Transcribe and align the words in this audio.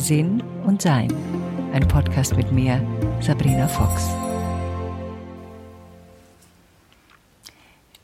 Sinn 0.00 0.42
und 0.64 0.80
Sein. 0.80 1.12
Ein 1.74 1.86
Podcast 1.86 2.34
mit 2.34 2.50
mir, 2.50 2.80
Sabrina 3.20 3.68
Fox. 3.68 4.08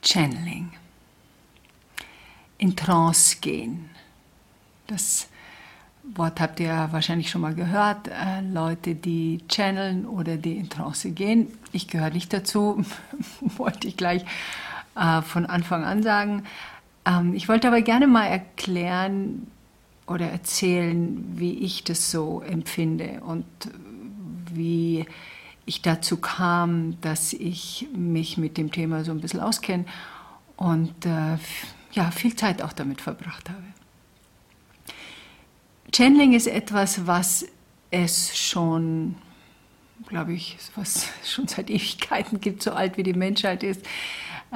Channeling. 0.02 0.70
In 2.58 2.76
Trance 2.76 3.38
gehen. 3.40 3.88
Das 4.86 5.28
Wort 6.02 6.38
habt 6.38 6.60
ihr 6.60 6.88
wahrscheinlich 6.90 7.30
schon 7.30 7.40
mal 7.40 7.54
gehört. 7.54 8.08
Äh, 8.08 8.42
Leute, 8.42 8.94
die 8.94 9.40
channeln 9.48 10.04
oder 10.04 10.36
die 10.36 10.58
in 10.58 10.68
Trance 10.68 11.10
gehen. 11.12 11.48
Ich 11.72 11.88
gehöre 11.88 12.10
nicht 12.10 12.30
dazu, 12.30 12.84
wollte 13.40 13.88
ich 13.88 13.96
gleich 13.96 14.22
äh, 14.96 15.22
von 15.22 15.46
Anfang 15.46 15.82
an 15.82 16.02
sagen. 16.02 16.44
Ähm, 17.06 17.32
ich 17.32 17.48
wollte 17.48 17.68
aber 17.68 17.80
gerne 17.80 18.06
mal 18.06 18.26
erklären 18.26 19.46
oder 20.06 20.30
erzählen, 20.30 21.24
wie 21.36 21.58
ich 21.58 21.84
das 21.84 22.10
so 22.10 22.40
empfinde 22.40 23.20
und 23.26 23.44
wie 24.52 25.06
ich 25.66 25.82
dazu 25.82 26.16
kam, 26.16 27.00
dass 27.00 27.32
ich 27.32 27.88
mich 27.94 28.38
mit 28.38 28.56
dem 28.56 28.70
Thema 28.70 29.04
so 29.04 29.10
ein 29.10 29.20
bisschen 29.20 29.40
auskenne 29.40 29.84
und 30.56 31.04
äh, 31.04 31.36
ja, 31.92 32.10
viel 32.12 32.36
Zeit 32.36 32.62
auch 32.62 32.72
damit 32.72 33.00
verbracht 33.00 33.50
habe. 33.50 33.62
Channeling 35.92 36.34
ist 36.34 36.46
etwas, 36.46 37.06
was 37.06 37.46
es 37.90 38.36
schon, 38.36 39.16
glaube 40.08 40.32
ich, 40.32 40.56
was 40.74 41.08
schon 41.24 41.48
seit 41.48 41.70
Ewigkeiten 41.70 42.40
gibt, 42.40 42.62
so 42.62 42.72
alt 42.72 42.96
wie 42.96 43.02
die 43.02 43.14
Menschheit 43.14 43.62
ist. 43.62 43.82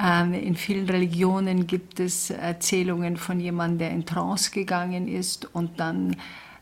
Ähm, 0.01 0.33
in 0.33 0.55
vielen 0.55 0.89
Religionen 0.89 1.67
gibt 1.67 1.99
es 1.99 2.29
Erzählungen 2.29 3.17
von 3.17 3.39
jemandem, 3.39 3.79
der 3.79 3.91
in 3.91 4.05
Trance 4.05 4.51
gegangen 4.51 5.07
ist 5.07 5.53
und 5.53 5.79
dann 5.79 6.15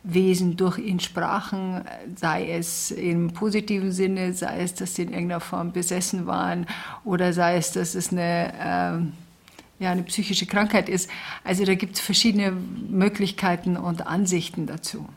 Wesen 0.04 0.56
durch 0.56 0.78
ihn 0.78 1.00
sprachen, 1.00 1.84
sei 2.16 2.52
es 2.52 2.90
im 2.92 3.34
positiven 3.34 3.92
Sinne, 3.92 4.34
sei 4.34 4.62
es, 4.62 4.74
dass 4.74 4.96
sie 4.96 5.04
in 5.04 5.10
irgendeiner 5.10 5.42
Form 5.42 5.74
besessen 5.74 6.26
waren 6.26 6.68
oder 7.04 7.34
sei 7.34 7.58
es, 7.58 7.74
dass 7.74 7.96
es 7.96 8.12
eine, 8.12 8.54
äh, 8.54 9.84
ja, 9.84 9.92
eine 9.92 10.04
psychische 10.04 10.46
Krankheit 10.46 10.88
ist. 10.88 11.10
Also 11.44 11.66
da 11.66 11.76
gibt 11.76 11.96
es 11.96 12.02
verschiedene 12.02 12.52
Möglichkeiten 12.52 13.76
und 13.76 14.08
Ansichten 14.08 14.68
dazu. 14.68 15.08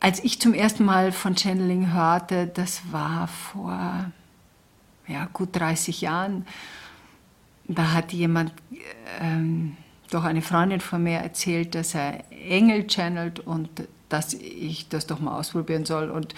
Als 0.00 0.22
ich 0.22 0.40
zum 0.40 0.54
ersten 0.54 0.84
Mal 0.84 1.12
von 1.12 1.36
Channeling 1.36 1.92
hörte, 1.92 2.46
das 2.46 2.82
war 2.92 3.28
vor 3.28 4.10
ja, 5.08 5.28
gut 5.32 5.50
30 5.52 6.00
Jahren, 6.00 6.46
da 7.68 7.92
hat 7.92 8.12
jemand, 8.12 8.52
ähm, 9.20 9.76
doch 10.10 10.24
eine 10.24 10.42
Freundin 10.42 10.80
von 10.80 11.02
mir 11.02 11.18
erzählt, 11.18 11.74
dass 11.74 11.94
er 11.94 12.24
Engel 12.30 12.86
channelt 12.86 13.40
und 13.40 13.68
dass 14.08 14.34
ich 14.34 14.88
das 14.88 15.06
doch 15.06 15.18
mal 15.18 15.36
ausprobieren 15.36 15.84
soll. 15.84 16.10
Und 16.10 16.34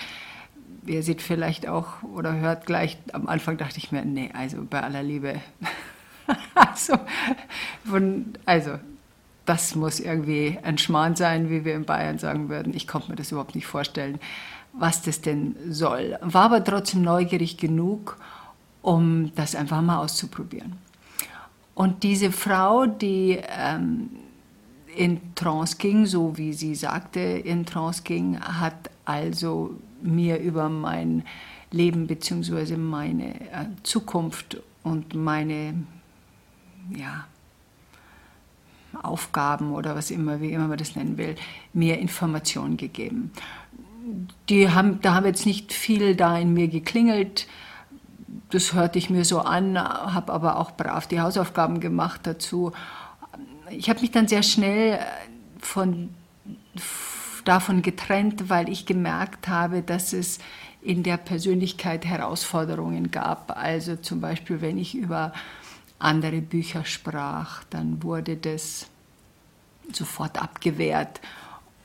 ihr 0.86 1.02
seht 1.02 1.20
vielleicht 1.20 1.68
auch 1.68 2.02
oder 2.02 2.34
hört 2.34 2.66
gleich, 2.66 2.96
am 3.12 3.28
Anfang 3.28 3.58
dachte 3.58 3.78
ich 3.78 3.92
mir, 3.92 4.04
nee, 4.04 4.30
also 4.32 4.64
bei 4.68 4.82
aller 4.82 5.02
Liebe. 5.02 5.40
also, 6.54 6.98
von, 7.84 8.32
also, 8.46 8.78
das 9.48 9.74
muss 9.74 10.00
irgendwie 10.00 10.58
ein 10.62 10.78
Schmarrn 10.78 11.16
sein, 11.16 11.50
wie 11.50 11.64
wir 11.64 11.74
in 11.74 11.84
Bayern 11.84 12.18
sagen 12.18 12.48
würden. 12.48 12.74
Ich 12.74 12.86
konnte 12.86 13.10
mir 13.10 13.16
das 13.16 13.32
überhaupt 13.32 13.54
nicht 13.54 13.66
vorstellen, 13.66 14.18
was 14.72 15.02
das 15.02 15.20
denn 15.20 15.56
soll. 15.68 16.18
War 16.20 16.44
aber 16.44 16.62
trotzdem 16.62 17.02
neugierig 17.02 17.56
genug 17.56 18.18
um 18.82 19.32
das 19.34 19.54
einfach 19.54 19.82
mal 19.82 19.98
auszuprobieren. 19.98 20.76
Und 21.74 22.02
diese 22.02 22.32
Frau, 22.32 22.86
die 22.86 23.38
ähm, 23.48 24.10
in 24.96 25.20
Trance 25.34 25.76
ging, 25.76 26.06
so 26.06 26.36
wie 26.36 26.52
sie 26.52 26.74
sagte, 26.74 27.20
in 27.20 27.66
Trance 27.66 28.02
ging, 28.02 28.40
hat 28.40 28.90
also 29.04 29.74
mir 30.00 30.38
über 30.38 30.68
mein 30.68 31.24
Leben 31.70 32.06
bzw. 32.06 32.76
meine 32.76 33.40
äh, 33.52 33.66
Zukunft 33.82 34.60
und 34.82 35.14
meine 35.14 35.74
ja, 36.90 37.26
Aufgaben 39.02 39.72
oder 39.72 39.94
was 39.94 40.10
immer, 40.10 40.40
wie 40.40 40.52
immer 40.52 40.68
man 40.68 40.78
das 40.78 40.96
nennen 40.96 41.18
will, 41.18 41.36
mir 41.72 41.98
Informationen 41.98 42.76
gegeben. 42.76 43.32
Die 44.48 44.70
haben, 44.70 45.00
da 45.02 45.14
haben 45.14 45.26
jetzt 45.26 45.46
nicht 45.46 45.72
viel 45.72 46.16
da 46.16 46.38
in 46.38 46.54
mir 46.54 46.68
geklingelt 46.68 47.46
das 48.50 48.72
hörte 48.72 48.98
ich 48.98 49.10
mir 49.10 49.24
so 49.24 49.40
an, 49.40 49.78
habe 49.78 50.32
aber 50.32 50.58
auch 50.58 50.72
brav 50.72 51.06
die 51.06 51.20
Hausaufgaben 51.20 51.80
gemacht 51.80 52.22
dazu. 52.24 52.72
Ich 53.70 53.90
habe 53.90 54.00
mich 54.00 54.10
dann 54.10 54.28
sehr 54.28 54.42
schnell 54.42 54.94
äh, 54.94 55.00
von, 55.58 56.10
davon 57.44 57.82
getrennt, 57.82 58.48
weil 58.48 58.68
ich 58.68 58.86
gemerkt 58.86 59.48
habe, 59.48 59.82
dass 59.82 60.12
es 60.12 60.38
in 60.80 61.02
der 61.02 61.16
Persönlichkeit 61.16 62.06
Herausforderungen 62.06 63.10
gab. 63.10 63.56
Also 63.56 63.96
zum 63.96 64.20
Beispiel, 64.20 64.60
wenn 64.60 64.78
ich 64.78 64.94
über 64.94 65.32
andere 65.98 66.40
Bücher 66.40 66.84
sprach, 66.84 67.64
dann 67.70 68.02
wurde 68.02 68.36
das 68.36 68.86
sofort 69.92 70.40
abgewehrt. 70.40 71.20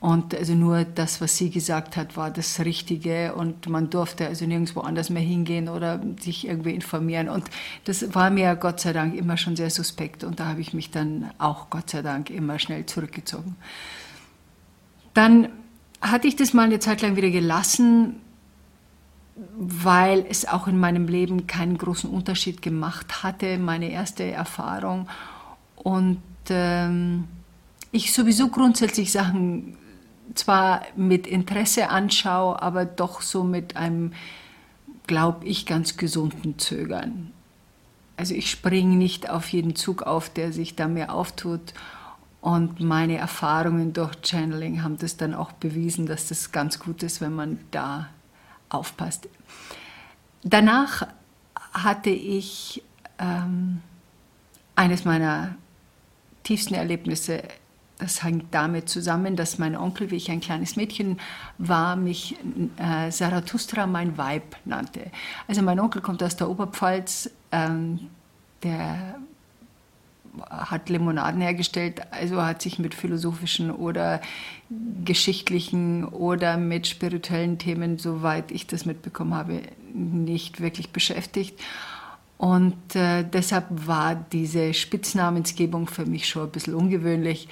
Und 0.00 0.34
also 0.34 0.54
nur 0.54 0.84
das, 0.84 1.22
was 1.22 1.38
sie 1.38 1.48
gesagt 1.48 1.96
hat, 1.96 2.14
war 2.14 2.30
das 2.30 2.60
Richtige 2.60 3.34
und 3.34 3.70
man 3.70 3.88
durfte 3.88 4.26
also 4.26 4.44
nirgendwo 4.44 4.80
anders 4.80 5.08
mehr 5.08 5.22
hingehen 5.22 5.66
oder 5.66 5.98
sich 6.20 6.46
irgendwie 6.46 6.74
informieren. 6.74 7.30
Und 7.30 7.44
das 7.86 8.14
war 8.14 8.28
mir 8.28 8.54
Gott 8.56 8.80
sei 8.80 8.92
Dank 8.92 9.14
immer 9.14 9.38
schon 9.38 9.56
sehr 9.56 9.70
suspekt 9.70 10.22
und 10.22 10.40
da 10.40 10.46
habe 10.46 10.60
ich 10.60 10.74
mich 10.74 10.90
dann 10.90 11.30
auch 11.38 11.70
Gott 11.70 11.88
sei 11.88 12.02
Dank 12.02 12.28
immer 12.28 12.58
schnell 12.58 12.84
zurückgezogen. 12.84 13.56
Dann 15.14 15.48
hatte 16.02 16.28
ich 16.28 16.36
das 16.36 16.52
mal 16.52 16.64
eine 16.64 16.80
Zeit 16.80 17.00
lang 17.00 17.16
wieder 17.16 17.30
gelassen, 17.30 18.20
weil 19.36 20.24
es 20.28 20.46
auch 20.46 20.66
in 20.68 20.78
meinem 20.78 21.08
Leben 21.08 21.46
keinen 21.46 21.76
großen 21.76 22.08
Unterschied 22.08 22.62
gemacht 22.62 23.22
hatte, 23.22 23.58
meine 23.58 23.90
erste 23.90 24.24
Erfahrung. 24.24 25.08
Und 25.76 26.22
ähm, 26.50 27.24
ich 27.90 28.12
sowieso 28.12 28.48
grundsätzlich 28.48 29.10
Sachen 29.10 29.76
zwar 30.34 30.82
mit 30.96 31.26
Interesse 31.26 31.90
anschaue, 31.90 32.62
aber 32.62 32.84
doch 32.84 33.22
so 33.22 33.44
mit 33.44 33.76
einem, 33.76 34.12
glaube 35.06 35.46
ich, 35.46 35.66
ganz 35.66 35.96
gesunden 35.96 36.58
Zögern. 36.58 37.32
Also 38.16 38.34
ich 38.34 38.50
springe 38.50 38.96
nicht 38.96 39.28
auf 39.28 39.48
jeden 39.48 39.74
Zug 39.74 40.02
auf, 40.02 40.30
der 40.30 40.52
sich 40.52 40.76
da 40.76 40.86
mir 40.86 41.12
auftut. 41.12 41.74
Und 42.40 42.80
meine 42.80 43.16
Erfahrungen 43.16 43.92
durch 43.92 44.14
Channeling 44.22 44.82
haben 44.82 44.98
das 44.98 45.16
dann 45.16 45.34
auch 45.34 45.52
bewiesen, 45.52 46.06
dass 46.06 46.28
das 46.28 46.52
ganz 46.52 46.78
gut 46.78 47.02
ist, 47.02 47.20
wenn 47.20 47.34
man 47.34 47.58
da 47.70 48.08
aufpasst. 48.74 49.28
Danach 50.42 51.06
hatte 51.72 52.10
ich 52.10 52.82
ähm, 53.18 53.80
eines 54.76 55.04
meiner 55.04 55.56
tiefsten 56.42 56.74
Erlebnisse 56.74 57.42
das 57.98 58.24
hängt 58.24 58.52
damit 58.52 58.88
zusammen, 58.88 59.36
dass 59.36 59.58
mein 59.58 59.76
Onkel, 59.76 60.10
wie 60.10 60.16
ich 60.16 60.30
ein 60.30 60.40
kleines 60.40 60.76
Mädchen 60.76 61.20
war, 61.58 61.96
mich 61.96 62.36
äh, 62.76 63.10
Zarathustra 63.10 63.86
mein 63.86 64.18
Weib 64.18 64.56
nannte. 64.64 65.10
Also 65.46 65.62
mein 65.62 65.78
Onkel 65.78 66.02
kommt 66.02 66.22
aus 66.22 66.36
der 66.36 66.50
Oberpfalz, 66.50 67.30
ähm, 67.52 68.10
der 68.62 69.16
hat 70.50 70.88
Limonaden 70.88 71.40
hergestellt, 71.40 72.02
also 72.10 72.42
hat 72.42 72.62
sich 72.62 72.78
mit 72.78 72.94
philosophischen 72.94 73.70
oder 73.70 74.20
geschichtlichen 75.04 76.04
oder 76.04 76.56
mit 76.56 76.86
spirituellen 76.86 77.58
Themen, 77.58 77.98
soweit 77.98 78.50
ich 78.50 78.66
das 78.66 78.84
mitbekommen 78.84 79.34
habe, 79.34 79.62
nicht 79.92 80.60
wirklich 80.60 80.90
beschäftigt. 80.90 81.60
Und 82.36 82.96
äh, 82.96 83.24
deshalb 83.24 83.66
war 83.70 84.14
diese 84.14 84.74
Spitznamensgebung 84.74 85.86
für 85.86 86.04
mich 86.04 86.28
schon 86.28 86.44
ein 86.44 86.50
bisschen 86.50 86.74
ungewöhnlich. 86.74 87.48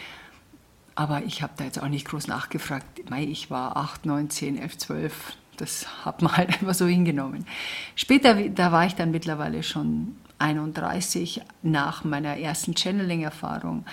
Aber 0.94 1.22
ich 1.24 1.42
habe 1.42 1.54
da 1.56 1.64
jetzt 1.64 1.80
auch 1.80 1.88
nicht 1.88 2.06
groß 2.06 2.26
nachgefragt. 2.26 2.84
Ich 3.18 3.50
war 3.50 3.76
8, 3.76 4.04
9, 4.04 4.28
10, 4.28 4.58
11, 4.58 4.78
12. 4.78 5.36
Das 5.56 5.86
hat 6.04 6.20
man 6.20 6.36
halt 6.36 6.48
einfach 6.60 6.74
so 6.74 6.86
hingenommen. 6.86 7.46
Später, 7.94 8.34
da 8.34 8.72
war 8.72 8.84
ich 8.84 8.94
dann 8.94 9.10
mittlerweile 9.10 9.62
schon 9.62 10.16
31, 10.42 11.42
nach 11.62 12.04
meiner 12.04 12.36
ersten 12.36 12.76
Channeling-Erfahrung, 12.76 13.84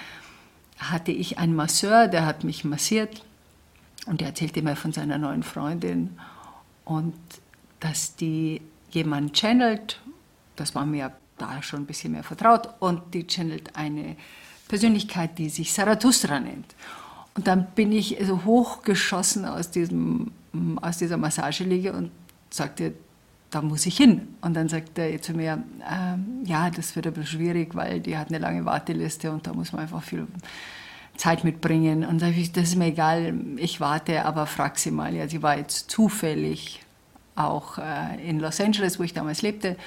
hatte 0.80 1.12
ich 1.12 1.38
einen 1.38 1.56
Masseur, 1.56 2.08
der 2.08 2.26
hat 2.26 2.44
mich 2.44 2.64
massiert 2.64 3.24
und 4.06 4.22
der 4.22 4.30
erzählte 4.30 4.62
mir 4.62 4.76
von 4.76 4.92
seiner 4.92 5.18
neuen 5.18 5.44
Freundin 5.44 6.18
und 6.86 7.16
dass 7.80 8.16
die 8.16 8.62
jemanden 8.92 9.34
channelt, 9.34 10.02
das 10.56 10.76
war 10.76 10.86
mir 10.86 11.12
da 11.38 11.62
schon 11.62 11.82
ein 11.82 11.86
bisschen 11.86 12.14
mehr 12.14 12.24
vertraut 12.24 12.70
und 12.80 13.14
die 13.14 13.28
channelt 13.28 13.76
eine 13.76 14.16
Persönlichkeit, 14.68 15.38
die 15.38 15.50
sich 15.50 15.72
Zarathustra 15.72 16.40
nennt. 16.40 16.76
Und 17.36 17.48
dann 17.48 17.68
bin 17.76 17.92
ich 17.92 18.18
so 18.22 18.44
hochgeschossen 18.44 19.46
aus, 19.46 19.72
diesem, 19.72 20.32
aus 20.82 20.98
dieser 20.98 21.18
Massageliege 21.18 21.94
und 21.94 22.12
sagte, 22.50 22.94
da 23.50 23.62
muss 23.62 23.86
ich 23.86 23.98
hin. 23.98 24.28
Und 24.42 24.54
dann 24.54 24.70
sagte 24.70 25.02
er 25.02 25.22
zu 25.22 25.34
mir, 25.34 25.64
äh, 25.82 26.50
ja, 26.50 26.70
das 26.70 26.96
wird 26.96 27.08
aber 27.08 27.24
schwierig, 27.24 27.76
weil 27.76 28.00
die 28.00 28.18
hat 28.18 28.30
eine 28.30 28.40
lange 28.40 28.66
Warteliste 28.66 29.32
und 29.32 29.48
da 29.48 29.54
muss 29.54 29.72
man 29.72 29.82
einfach 29.82 30.04
viel 30.04 30.28
Zeit 31.18 31.44
mitbringen. 31.44 32.06
Und 32.06 32.20
sage 32.20 32.40
ich, 32.40 32.52
das 32.52 32.70
ist 32.70 32.76
mir 32.76 32.88
egal, 32.88 33.34
ich 33.58 33.80
warte, 33.80 34.26
aber 34.26 34.46
frag 34.46 34.78
sie 34.78 34.92
mal. 34.92 35.14
Ja, 35.16 35.28
sie 35.28 35.42
war 35.42 35.58
jetzt 35.58 35.90
zufällig 35.90 36.82
auch 37.36 37.78
äh, 37.78 38.30
in 38.30 38.40
Los 38.40 38.60
Angeles, 38.60 39.00
wo 39.00 39.04
ich 39.04 39.14
damals 39.14 39.42
lebte. 39.42 39.78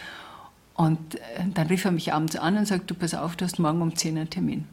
Und 0.75 1.17
äh, 1.17 1.19
dann 1.55 1.67
rief 1.69 1.85
er 1.85 1.93
mich 1.93 2.13
abends 2.13 2.37
an 2.37 2.57
und 2.57 2.67
sagt, 2.67 2.91
du 2.91 2.95
pass 2.95 3.15
auf, 3.15 3.37
du 3.37 3.45
hast 3.45 3.59
morgen 3.59 3.83
um 3.83 3.95
10 3.95 4.17
einen 4.17 4.31
Termin. 4.31 4.67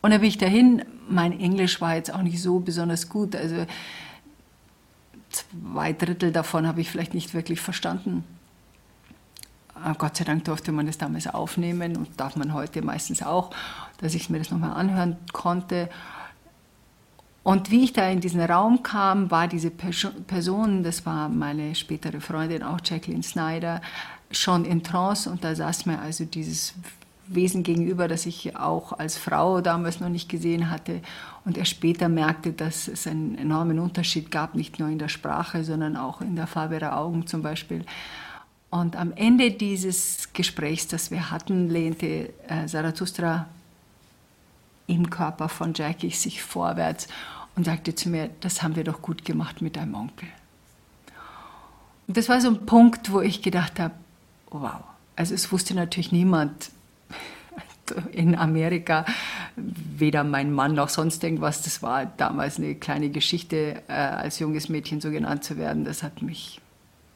Und 0.00 0.12
dann 0.12 0.20
bin 0.20 0.28
ich 0.28 0.38
dahin. 0.38 0.84
Mein 1.08 1.38
Englisch 1.38 1.80
war 1.80 1.96
jetzt 1.96 2.12
auch 2.12 2.22
nicht 2.22 2.40
so 2.40 2.60
besonders 2.60 3.08
gut. 3.08 3.34
Also 3.34 3.66
zwei 5.30 5.92
Drittel 5.92 6.32
davon 6.32 6.66
habe 6.66 6.80
ich 6.80 6.90
vielleicht 6.90 7.14
nicht 7.14 7.34
wirklich 7.34 7.60
verstanden. 7.60 8.24
Gott 9.98 10.16
sei 10.16 10.24
Dank 10.24 10.44
durfte 10.44 10.72
man 10.72 10.86
das 10.86 10.98
damals 10.98 11.26
aufnehmen 11.28 11.96
und 11.96 12.08
darf 12.18 12.36
man 12.36 12.52
heute 12.52 12.82
meistens 12.82 13.22
auch, 13.22 13.50
dass 13.98 14.14
ich 14.14 14.28
mir 14.28 14.38
das 14.38 14.50
nochmal 14.50 14.72
anhören 14.72 15.16
konnte. 15.32 15.88
Und 17.44 17.70
wie 17.70 17.84
ich 17.84 17.92
da 17.92 18.08
in 18.08 18.20
diesen 18.20 18.40
Raum 18.40 18.82
kam, 18.82 19.30
war 19.30 19.46
diese 19.46 19.70
Person, 19.70 20.82
das 20.82 21.06
war 21.06 21.28
meine 21.28 21.74
spätere 21.74 22.20
Freundin, 22.20 22.62
auch 22.62 22.78
Jacqueline 22.84 23.22
Snyder, 23.22 23.80
schon 24.30 24.64
in 24.64 24.82
Trance 24.82 25.30
und 25.30 25.44
da 25.44 25.54
saß 25.54 25.86
mir 25.86 26.00
also 26.00 26.24
dieses 26.24 26.74
Wesen 27.28 27.62
gegenüber, 27.62 28.08
das 28.08 28.26
ich 28.26 28.56
auch 28.56 28.92
als 28.92 29.16
Frau 29.16 29.60
damals 29.60 30.00
noch 30.00 30.08
nicht 30.08 30.28
gesehen 30.28 30.70
hatte 30.70 31.00
und 31.48 31.56
er 31.56 31.64
später 31.64 32.10
merkte, 32.10 32.52
dass 32.52 32.88
es 32.88 33.06
einen 33.06 33.38
enormen 33.38 33.78
Unterschied 33.78 34.30
gab, 34.30 34.54
nicht 34.54 34.78
nur 34.78 34.90
in 34.90 34.98
der 34.98 35.08
Sprache, 35.08 35.64
sondern 35.64 35.96
auch 35.96 36.20
in 36.20 36.36
der 36.36 36.46
Farbe 36.46 36.78
der 36.78 36.98
Augen 36.98 37.26
zum 37.26 37.40
Beispiel. 37.40 37.86
Und 38.68 38.96
am 38.96 39.14
Ende 39.14 39.50
dieses 39.50 40.34
Gesprächs, 40.34 40.88
das 40.88 41.10
wir 41.10 41.30
hatten, 41.30 41.70
lehnte 41.70 42.34
äh, 42.48 42.66
Zarathustra 42.66 43.46
im 44.88 45.08
Körper 45.08 45.48
von 45.48 45.72
Jackie 45.72 46.10
sich 46.10 46.42
vorwärts 46.42 47.08
und 47.56 47.64
sagte 47.64 47.94
zu 47.94 48.10
mir, 48.10 48.28
das 48.40 48.62
haben 48.62 48.76
wir 48.76 48.84
doch 48.84 49.00
gut 49.00 49.24
gemacht 49.24 49.62
mit 49.62 49.76
deinem 49.76 49.94
Onkel. 49.94 50.28
Und 52.08 52.18
das 52.18 52.28
war 52.28 52.42
so 52.42 52.48
ein 52.48 52.66
Punkt, 52.66 53.10
wo 53.10 53.22
ich 53.22 53.40
gedacht 53.40 53.80
habe, 53.80 53.94
wow. 54.50 54.84
Also 55.16 55.32
es 55.34 55.50
wusste 55.50 55.74
natürlich 55.74 56.12
niemand 56.12 56.72
in 58.12 58.34
Amerika, 58.34 59.04
weder 59.56 60.24
mein 60.24 60.52
Mann 60.52 60.74
noch 60.74 60.88
sonst 60.88 61.22
irgendwas. 61.24 61.62
Das 61.62 61.82
war 61.82 62.06
damals 62.06 62.58
eine 62.58 62.74
kleine 62.74 63.10
Geschichte, 63.10 63.82
äh, 63.88 63.92
als 63.92 64.38
junges 64.38 64.68
Mädchen 64.68 65.00
so 65.00 65.10
genannt 65.10 65.44
zu 65.44 65.56
werden. 65.56 65.84
Das 65.84 66.02
hat 66.02 66.22
mich 66.22 66.60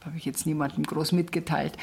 habe 0.05 0.17
ich 0.17 0.25
jetzt 0.25 0.47
niemandem 0.47 0.85
groß 0.85 1.13
mitgeteilt. 1.13 1.77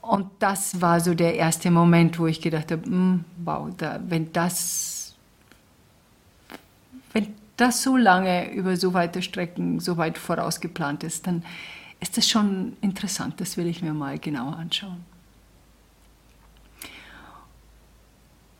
Und 0.00 0.28
das 0.40 0.80
war 0.80 1.00
so 1.00 1.14
der 1.14 1.36
erste 1.36 1.70
Moment, 1.70 2.18
wo 2.18 2.26
ich 2.26 2.40
gedacht 2.40 2.72
habe, 2.72 2.88
mm, 2.88 3.24
wow, 3.44 3.70
da, 3.76 4.00
wenn 4.08 4.32
das, 4.32 5.14
wenn 7.12 7.28
das 7.56 7.82
so 7.82 7.96
lange 7.96 8.52
über 8.52 8.76
so 8.76 8.94
weite 8.94 9.22
Strecken 9.22 9.78
so 9.78 9.96
weit 9.96 10.18
vorausgeplant 10.18 11.04
ist, 11.04 11.26
dann 11.26 11.44
ist 12.00 12.16
das 12.16 12.28
schon 12.28 12.76
interessant. 12.80 13.40
Das 13.40 13.56
will 13.56 13.66
ich 13.68 13.80
mir 13.80 13.94
mal 13.94 14.18
genauer 14.18 14.56
anschauen. 14.56 15.11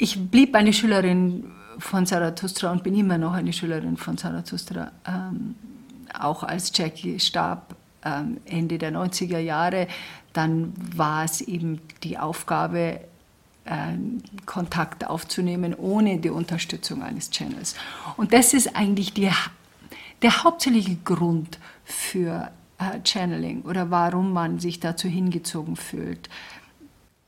Ich 0.03 0.19
blieb 0.19 0.57
eine 0.57 0.73
Schülerin 0.73 1.45
von 1.79 2.07
Zarathustra 2.07 2.73
und 2.73 2.83
bin 2.83 2.97
immer 2.97 3.19
noch 3.19 3.35
eine 3.35 3.53
Schülerin 3.53 3.97
von 3.97 4.19
Zarathustra. 4.19 4.91
Ähm, 5.07 5.55
auch 6.13 6.43
als 6.43 6.73
Jackie 6.75 7.21
starb, 7.21 7.77
ähm, 8.05 8.39
Ende 8.45 8.79
der 8.79 8.91
90er 8.91 9.39
Jahre, 9.39 9.87
dann 10.33 10.73
war 10.97 11.23
es 11.23 11.41
eben 11.41 11.81
die 12.03 12.19
Aufgabe, 12.19 12.99
äh, 13.65 13.93
Kontakt 14.45 15.07
aufzunehmen 15.07 15.73
ohne 15.73 16.19
die 16.19 16.31
Unterstützung 16.31 17.05
eines 17.05 17.31
Channels. 17.31 17.77
Und 18.17 18.33
das 18.33 18.55
ist 18.55 18.75
eigentlich 18.75 19.15
die, 19.15 19.31
der 20.21 20.43
hauptsächliche 20.43 20.97
Grund 21.05 21.61
für 21.85 22.51
äh, 22.79 22.99
Channeling 23.05 23.63
oder 23.63 23.93
warum 23.93 24.33
man 24.33 24.59
sich 24.59 24.81
dazu 24.81 25.07
hingezogen 25.07 25.77
fühlt, 25.77 26.29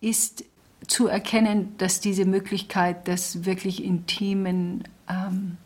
ist 0.01 0.43
zu 0.87 1.07
erkennen, 1.07 1.75
dass 1.79 2.01
diese 2.01 2.25
Möglichkeit 2.25 3.07
des 3.09 3.45
wirklich 3.45 3.83
intimen 3.83 4.85
ähm, 5.09 5.57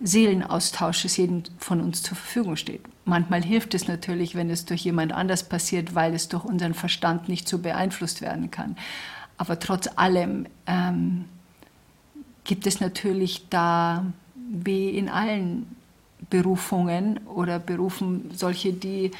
Seelenaustausches 0.00 1.16
jedem 1.16 1.42
von 1.58 1.80
uns 1.80 2.02
zur 2.02 2.16
Verfügung 2.16 2.56
steht. 2.56 2.80
Manchmal 3.04 3.42
hilft 3.42 3.74
es 3.74 3.86
natürlich, 3.86 4.34
wenn 4.34 4.48
es 4.50 4.64
durch 4.64 4.82
jemand 4.82 5.12
anders 5.12 5.48
passiert, 5.48 5.94
weil 5.94 6.14
es 6.14 6.28
durch 6.28 6.44
unseren 6.44 6.74
Verstand 6.74 7.28
nicht 7.28 7.48
so 7.48 7.58
beeinflusst 7.58 8.22
werden 8.22 8.50
kann. 8.50 8.76
Aber 9.36 9.58
trotz 9.58 9.88
allem 9.96 10.46
ähm, 10.66 11.26
gibt 12.44 12.66
es 12.66 12.80
natürlich 12.80 13.48
da, 13.50 14.06
wie 14.34 14.90
in 14.90 15.08
allen 15.08 15.76
Berufungen 16.28 17.18
oder 17.26 17.58
Berufen, 17.58 18.30
solche, 18.34 18.72
die 18.72 19.10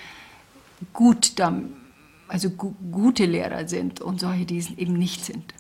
gut, 0.93 1.39
also 2.31 2.51
gu 2.51 2.75
gute 2.93 3.27
Lehrer 3.27 3.69
sind 3.69 4.01
und 4.01 4.21
solche, 4.21 4.47
die 4.47 4.59
es 4.59 4.71
eben 4.71 4.95
nicht 4.95 5.25
sind. 5.25 5.55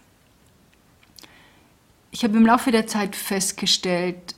Ich 2.13 2.25
habe 2.25 2.37
im 2.37 2.47
Laufe 2.47 2.71
der 2.71 2.87
Zeit 2.87 3.17
festgestellt, 3.17 4.35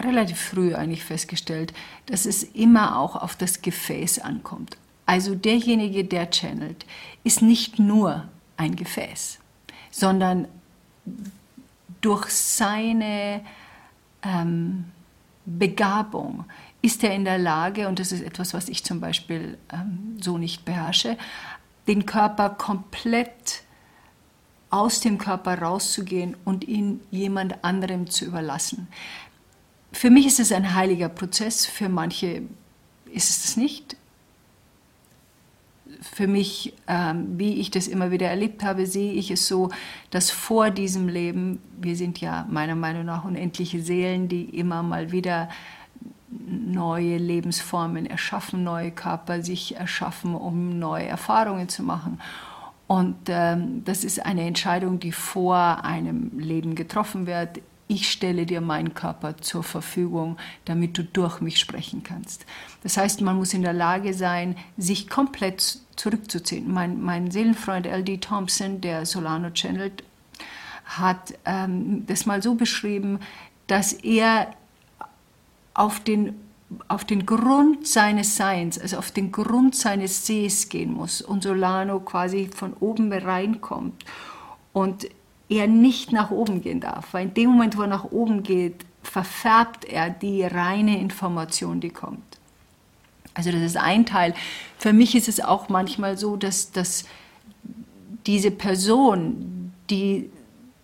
relativ 0.00 0.40
früh 0.40 0.74
eigentlich 0.74 1.04
festgestellt, 1.04 1.72
dass 2.06 2.24
es 2.24 2.42
immer 2.42 2.98
auch 2.98 3.16
auf 3.16 3.36
das 3.36 3.62
Gefäß 3.62 4.20
ankommt. 4.20 4.76
Also 5.06 5.34
derjenige, 5.34 6.04
der 6.04 6.30
channelt, 6.30 6.86
ist 7.24 7.42
nicht 7.42 7.78
nur 7.78 8.28
ein 8.56 8.76
Gefäß, 8.76 9.38
sondern 9.90 10.46
durch 12.00 12.28
seine 12.28 13.40
ähm, 14.22 14.84
Begabung 15.46 16.44
ist 16.82 17.02
er 17.02 17.14
in 17.14 17.24
der 17.24 17.38
Lage, 17.38 17.88
und 17.88 17.98
das 17.98 18.12
ist 18.12 18.22
etwas, 18.22 18.54
was 18.54 18.68
ich 18.68 18.84
zum 18.84 19.00
Beispiel 19.00 19.58
ähm, 19.72 20.16
so 20.20 20.38
nicht 20.38 20.64
beherrsche, 20.64 21.16
den 21.86 22.06
Körper 22.06 22.50
komplett 22.50 23.62
aus 24.70 25.00
dem 25.00 25.18
Körper 25.18 25.58
rauszugehen 25.58 26.36
und 26.44 26.64
ihn 26.68 27.00
jemand 27.10 27.64
anderem 27.64 28.08
zu 28.08 28.26
überlassen. 28.26 28.88
Für 29.92 30.10
mich 30.10 30.26
ist 30.26 30.40
es 30.40 30.52
ein 30.52 30.74
heiliger 30.74 31.08
Prozess, 31.08 31.64
für 31.64 31.88
manche 31.88 32.42
ist 33.12 33.30
es 33.30 33.42
das 33.42 33.56
nicht. 33.56 33.96
Für 36.00 36.26
mich, 36.26 36.74
ähm, 36.86 37.38
wie 37.38 37.54
ich 37.54 37.70
das 37.70 37.88
immer 37.88 38.10
wieder 38.10 38.28
erlebt 38.28 38.62
habe, 38.62 38.86
sehe 38.86 39.14
ich 39.14 39.30
es 39.30 39.48
so, 39.48 39.70
dass 40.10 40.30
vor 40.30 40.70
diesem 40.70 41.08
Leben, 41.08 41.60
wir 41.80 41.96
sind 41.96 42.20
ja 42.20 42.46
meiner 42.50 42.76
Meinung 42.76 43.06
nach 43.06 43.24
unendliche 43.24 43.82
Seelen, 43.82 44.28
die 44.28 44.44
immer 44.44 44.82
mal 44.82 45.10
wieder 45.10 45.48
neue 46.30 47.16
Lebensformen 47.16 48.06
erschaffen, 48.06 48.64
neue 48.64 48.90
Körper 48.90 49.42
sich 49.42 49.76
erschaffen, 49.76 50.34
um 50.34 50.78
neue 50.78 51.06
Erfahrungen 51.06 51.68
zu 51.68 51.82
machen. 51.82 52.20
Und 52.86 53.16
ähm, 53.28 53.84
das 53.84 54.04
ist 54.04 54.24
eine 54.24 54.46
Entscheidung, 54.46 54.98
die 54.98 55.12
vor 55.12 55.84
einem 55.84 56.38
Leben 56.38 56.74
getroffen 56.74 57.26
wird 57.26 57.60
ich 57.88 58.10
stelle 58.10 58.46
dir 58.46 58.60
meinen 58.60 58.94
Körper 58.94 59.38
zur 59.38 59.64
Verfügung, 59.64 60.36
damit 60.66 60.96
du 60.96 61.02
durch 61.02 61.40
mich 61.40 61.58
sprechen 61.58 62.02
kannst. 62.02 62.44
Das 62.82 62.96
heißt, 62.98 63.22
man 63.22 63.36
muss 63.36 63.54
in 63.54 63.62
der 63.62 63.72
Lage 63.72 64.14
sein, 64.14 64.56
sich 64.76 65.08
komplett 65.08 65.80
zurückzuziehen. 65.96 66.70
Mein, 66.70 67.00
mein 67.00 67.30
Seelenfreund 67.30 67.86
L.D. 67.86 68.18
Thompson, 68.18 68.82
der 68.82 69.06
Solano 69.06 69.50
channelt, 69.50 70.04
hat 70.84 71.34
ähm, 71.44 72.06
das 72.06 72.26
mal 72.26 72.42
so 72.42 72.54
beschrieben, 72.54 73.20
dass 73.66 73.94
er 73.94 74.50
auf 75.78 76.00
den, 76.00 76.34
auf 76.88 77.04
den 77.04 77.24
Grund 77.24 77.86
seines 77.86 78.36
Seins, 78.36 78.78
also 78.78 78.98
auf 78.98 79.12
den 79.12 79.30
Grund 79.30 79.76
seines 79.76 80.26
Sees 80.26 80.68
gehen 80.68 80.92
muss 80.92 81.22
und 81.22 81.44
Solano 81.44 82.00
quasi 82.00 82.50
von 82.54 82.72
oben 82.74 83.12
reinkommt 83.12 84.04
und 84.72 85.08
er 85.48 85.68
nicht 85.68 86.12
nach 86.12 86.30
oben 86.30 86.62
gehen 86.62 86.80
darf. 86.80 87.14
Weil 87.14 87.28
in 87.28 87.34
dem 87.34 87.50
Moment, 87.50 87.78
wo 87.78 87.82
er 87.82 87.86
nach 87.86 88.04
oben 88.04 88.42
geht, 88.42 88.84
verfärbt 89.02 89.84
er 89.84 90.10
die 90.10 90.42
reine 90.42 91.00
Information, 91.00 91.80
die 91.80 91.90
kommt. 91.90 92.38
Also 93.34 93.52
das 93.52 93.62
ist 93.62 93.76
ein 93.76 94.04
Teil. 94.04 94.34
Für 94.78 94.92
mich 94.92 95.14
ist 95.14 95.28
es 95.28 95.40
auch 95.40 95.68
manchmal 95.68 96.18
so, 96.18 96.36
dass, 96.36 96.72
dass 96.72 97.04
diese 98.26 98.50
Person, 98.50 99.72
die 99.88 100.28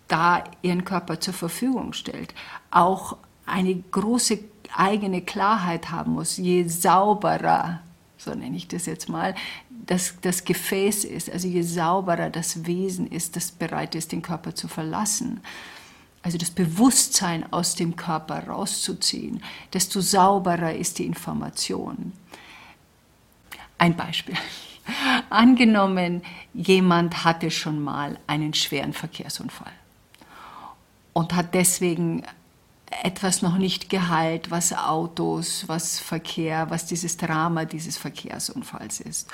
da 0.07 0.45
ihren 0.61 0.85
Körper 0.85 1.19
zur 1.19 1.33
Verfügung 1.33 1.91
stellt, 1.91 2.33
auch 2.71 3.17
eine 3.45 3.75
große 3.75 4.39
eigene 4.75 5.21
Klarheit 5.21 5.91
haben 5.91 6.13
muss. 6.13 6.37
Je 6.37 6.67
sauberer, 6.67 7.81
so 8.17 8.33
nenne 8.33 8.57
ich 8.57 8.67
das 8.67 8.85
jetzt 8.85 9.09
mal, 9.09 9.35
das, 9.69 10.15
das 10.21 10.43
Gefäß 10.43 11.03
ist, 11.03 11.29
also 11.29 11.47
je 11.47 11.61
sauberer 11.61 12.29
das 12.29 12.65
Wesen 12.65 13.07
ist, 13.07 13.35
das 13.35 13.51
bereit 13.51 13.95
ist, 13.95 14.11
den 14.11 14.21
Körper 14.21 14.55
zu 14.55 14.67
verlassen, 14.67 15.41
also 16.23 16.39
das 16.39 16.49
Bewusstsein 16.49 17.51
aus 17.53 17.75
dem 17.75 17.95
Körper 17.95 18.47
rauszuziehen, 18.47 19.43
desto 19.73 20.01
sauberer 20.01 20.73
ist 20.73 20.97
die 20.97 21.05
Information. 21.05 22.13
Ein 23.77 23.95
Beispiel. 23.95 24.35
Angenommen, 25.29 26.23
jemand 26.53 27.23
hatte 27.23 27.51
schon 27.51 27.79
mal 27.79 28.17
einen 28.25 28.55
schweren 28.55 28.93
Verkehrsunfall 28.93 29.73
und 31.13 31.33
hat 31.33 31.53
deswegen 31.53 32.23
etwas 33.03 33.41
noch 33.41 33.57
nicht 33.57 33.89
geheilt, 33.89 34.51
was 34.51 34.73
Autos, 34.73 35.67
was 35.67 35.99
Verkehr, 35.99 36.69
was 36.69 36.85
dieses 36.85 37.17
Drama 37.17 37.65
dieses 37.65 37.97
Verkehrsunfalls 37.97 38.99
ist. 38.99 39.29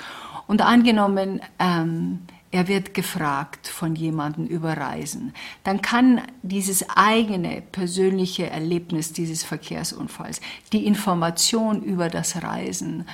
Und 0.46 0.62
angenommen, 0.62 1.40
ähm, 1.58 2.20
er 2.50 2.68
wird 2.68 2.92
gefragt 2.92 3.66
von 3.66 3.94
jemandem 3.96 4.46
über 4.46 4.76
Reisen, 4.76 5.32
dann 5.64 5.80
kann 5.80 6.20
dieses 6.42 6.84
eigene 6.90 7.62
persönliche 7.62 8.50
Erlebnis 8.50 9.14
dieses 9.14 9.42
Verkehrsunfalls, 9.42 10.40
die 10.72 10.84
Information 10.84 11.82
über 11.82 12.10
das 12.10 12.42
Reisen 12.42 13.06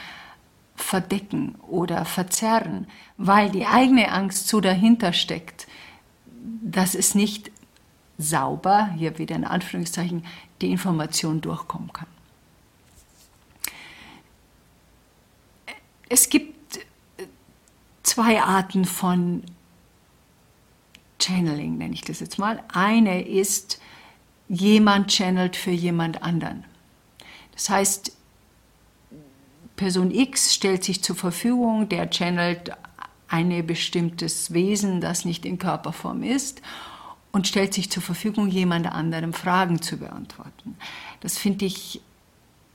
verdecken 0.74 1.54
oder 1.68 2.04
verzerren, 2.04 2.88
weil 3.16 3.50
die 3.50 3.66
eigene 3.66 4.10
Angst 4.10 4.48
so 4.48 4.60
dahinter 4.60 5.12
steckt, 5.12 5.68
dass 6.62 6.94
es 6.94 7.14
nicht 7.14 7.52
sauber, 8.18 8.90
hier 8.96 9.16
wieder 9.18 9.36
in 9.36 9.44
Anführungszeichen, 9.44 10.24
die 10.60 10.72
Information 10.72 11.40
durchkommen 11.40 11.92
kann. 11.92 12.08
Es 16.08 16.28
gibt 16.28 16.80
zwei 18.02 18.42
Arten 18.42 18.84
von 18.84 19.44
Channeling, 21.20 21.78
nenne 21.78 21.94
ich 21.94 22.00
das 22.02 22.20
jetzt 22.20 22.38
mal. 22.38 22.62
Eine 22.72 23.26
ist, 23.26 23.80
jemand 24.48 25.12
channelt 25.12 25.56
für 25.56 25.70
jemand 25.70 26.22
anderen. 26.22 26.64
Das 27.52 27.68
heißt, 27.68 28.16
Person 29.76 30.10
X 30.10 30.54
stellt 30.54 30.82
sich 30.82 31.02
zur 31.04 31.14
Verfügung, 31.14 31.88
der 31.88 32.10
channelt 32.10 32.72
ein 33.28 33.66
bestimmtes 33.66 34.52
Wesen, 34.52 35.00
das 35.00 35.24
nicht 35.24 35.44
in 35.44 35.58
Körperform 35.58 36.22
ist 36.22 36.62
und 37.38 37.46
stellt 37.46 37.72
sich 37.72 37.88
zur 37.88 38.02
Verfügung, 38.02 38.48
jemand 38.48 38.88
anderem 38.88 39.32
Fragen 39.32 39.80
zu 39.80 39.98
beantworten. 39.98 40.76
Das 41.20 41.38
finde 41.38 41.66
ich 41.66 42.00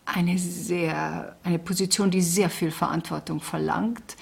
eine, 0.05 0.37
sehr, 0.37 1.35
eine 1.43 1.59
Position, 1.59 2.11
die 2.11 2.21
sehr 2.21 2.49
viel 2.49 2.71
Verantwortung 2.71 3.41
verlangt, 3.41 4.15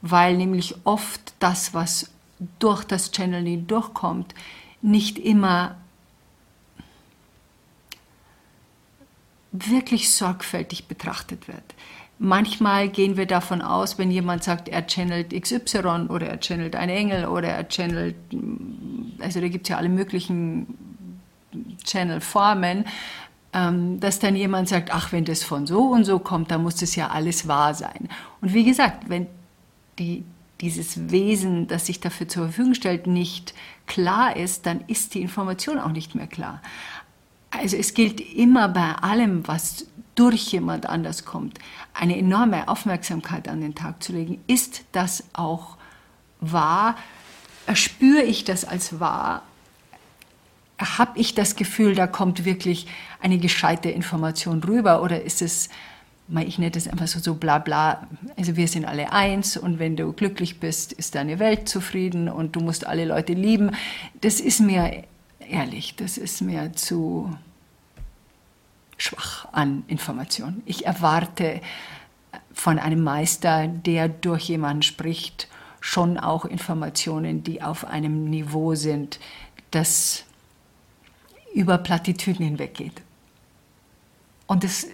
weil 0.00 0.36
nämlich 0.36 0.76
oft 0.84 1.34
das, 1.40 1.74
was 1.74 2.12
durch 2.60 2.84
das 2.84 3.10
Channeling 3.10 3.66
durchkommt, 3.66 4.36
nicht 4.82 5.18
immer 5.18 5.74
wirklich 9.50 10.14
sorgfältig 10.14 10.86
betrachtet 10.86 11.48
wird. 11.48 11.74
Manchmal 12.20 12.88
gehen 12.88 13.16
wir 13.16 13.26
davon 13.26 13.62
aus, 13.62 13.96
wenn 13.96 14.10
jemand 14.10 14.42
sagt, 14.42 14.68
er 14.68 14.86
channelt 14.86 15.30
XY 15.30 16.06
oder 16.08 16.28
er 16.28 16.40
channelt 16.40 16.74
einen 16.74 16.90
Engel 16.90 17.26
oder 17.26 17.48
er 17.48 17.68
channelt, 17.68 18.16
also 19.20 19.40
da 19.40 19.48
gibt 19.48 19.66
es 19.66 19.70
ja 19.70 19.76
alle 19.76 19.88
möglichen 19.88 20.66
Channel-Formen, 21.84 22.84
ähm, 23.52 24.00
dass 24.00 24.18
dann 24.18 24.36
jemand 24.36 24.68
sagt, 24.68 24.92
ach, 24.92 25.12
wenn 25.12 25.24
das 25.24 25.42
von 25.42 25.66
so 25.66 25.88
und 25.90 26.04
so 26.04 26.18
kommt, 26.18 26.50
dann 26.50 26.62
muss 26.62 26.76
das 26.76 26.94
ja 26.96 27.08
alles 27.08 27.48
wahr 27.48 27.74
sein. 27.74 28.08
Und 28.40 28.52
wie 28.52 28.64
gesagt, 28.64 29.08
wenn 29.08 29.26
die, 29.98 30.24
dieses 30.60 31.10
Wesen, 31.10 31.66
das 31.66 31.86
sich 31.86 32.00
dafür 32.00 32.28
zur 32.28 32.44
Verfügung 32.44 32.74
stellt, 32.74 33.06
nicht 33.06 33.54
klar 33.86 34.36
ist, 34.36 34.66
dann 34.66 34.82
ist 34.86 35.14
die 35.14 35.22
Information 35.22 35.78
auch 35.78 35.92
nicht 35.92 36.14
mehr 36.14 36.26
klar. 36.26 36.60
Also 37.50 37.76
es 37.76 37.94
gilt 37.94 38.20
immer 38.20 38.68
bei 38.68 38.92
allem, 38.96 39.48
was 39.48 39.86
durch 40.14 40.52
jemand 40.52 40.86
anders 40.86 41.24
kommt, 41.24 41.58
eine 41.94 42.18
enorme 42.18 42.68
Aufmerksamkeit 42.68 43.48
an 43.48 43.60
den 43.60 43.74
Tag 43.74 44.02
zu 44.02 44.12
legen. 44.12 44.42
Ist 44.46 44.84
das 44.92 45.24
auch 45.32 45.76
wahr? 46.40 46.96
Spüre 47.74 48.22
ich 48.22 48.44
das 48.44 48.64
als 48.64 49.00
wahr? 49.00 49.42
Habe 50.78 51.18
ich 51.18 51.34
das 51.34 51.56
Gefühl, 51.56 51.94
da 51.94 52.06
kommt 52.06 52.44
wirklich 52.44 52.86
eine 53.20 53.38
gescheite 53.38 53.90
Information 53.90 54.62
rüber 54.62 55.02
oder 55.02 55.22
ist 55.22 55.42
es, 55.42 55.68
ich 56.46 56.58
nenne 56.58 56.70
das 56.70 56.86
einfach 56.86 57.08
so, 57.08 57.18
so 57.18 57.34
bla 57.34 57.58
bla, 57.58 58.06
also 58.36 58.56
wir 58.56 58.68
sind 58.68 58.84
alle 58.84 59.12
eins 59.12 59.56
und 59.56 59.78
wenn 59.78 59.96
du 59.96 60.12
glücklich 60.12 60.60
bist, 60.60 60.92
ist 60.92 61.14
deine 61.14 61.38
Welt 61.40 61.68
zufrieden 61.68 62.28
und 62.28 62.54
du 62.54 62.60
musst 62.60 62.86
alle 62.86 63.06
Leute 63.06 63.32
lieben. 63.32 63.72
Das 64.20 64.38
ist 64.38 64.60
mir 64.60 65.04
ehrlich, 65.40 65.96
das 65.96 66.16
ist 66.16 66.42
mir 66.42 66.72
zu, 66.74 67.36
schwach 68.98 69.48
an 69.52 69.84
Informationen. 69.88 70.62
Ich 70.66 70.84
erwarte 70.84 71.60
von 72.52 72.78
einem 72.78 73.02
Meister, 73.02 73.68
der 73.68 74.08
durch 74.08 74.48
jemanden 74.48 74.82
spricht, 74.82 75.48
schon 75.80 76.18
auch 76.18 76.44
Informationen, 76.44 77.42
die 77.42 77.62
auf 77.62 77.84
einem 77.84 78.24
Niveau 78.30 78.74
sind, 78.74 79.18
das 79.70 80.24
über 81.54 81.78
Plattitüden 81.78 82.44
hinweggeht. 82.44 83.02
Und 84.46 84.64
das, 84.64 84.86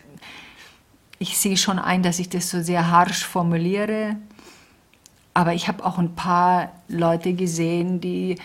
ich 1.19 1.39
sehe 1.39 1.57
schon 1.57 1.79
ein, 1.79 2.03
dass 2.03 2.19
ich 2.19 2.29
das 2.29 2.51
so 2.51 2.63
sehr 2.63 2.91
harsch 2.91 3.25
formuliere, 3.25 4.17
aber 5.33 5.55
ich 5.55 5.69
habe 5.69 5.85
auch 5.85 5.99
ein 5.99 6.15
paar 6.15 6.73
Leute 6.89 7.35
gesehen, 7.35 8.01
die 8.01 8.37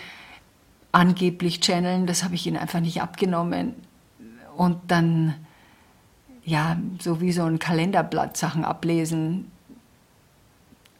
angeblich 0.92 1.62
channeln, 1.62 2.08
das 2.08 2.24
habe 2.24 2.36
ich 2.36 2.48
ihnen 2.48 2.58
einfach 2.58 2.80
nicht 2.80 3.02
abgenommen. 3.02 3.76
Und 4.58 4.80
dann 4.88 5.36
ja, 6.50 6.78
so 7.00 7.22
wie 7.22 7.32
so 7.32 7.44
ein 7.44 7.60
Kalenderblatt 7.60 8.36
Sachen 8.36 8.66
ablesen, 8.66 9.52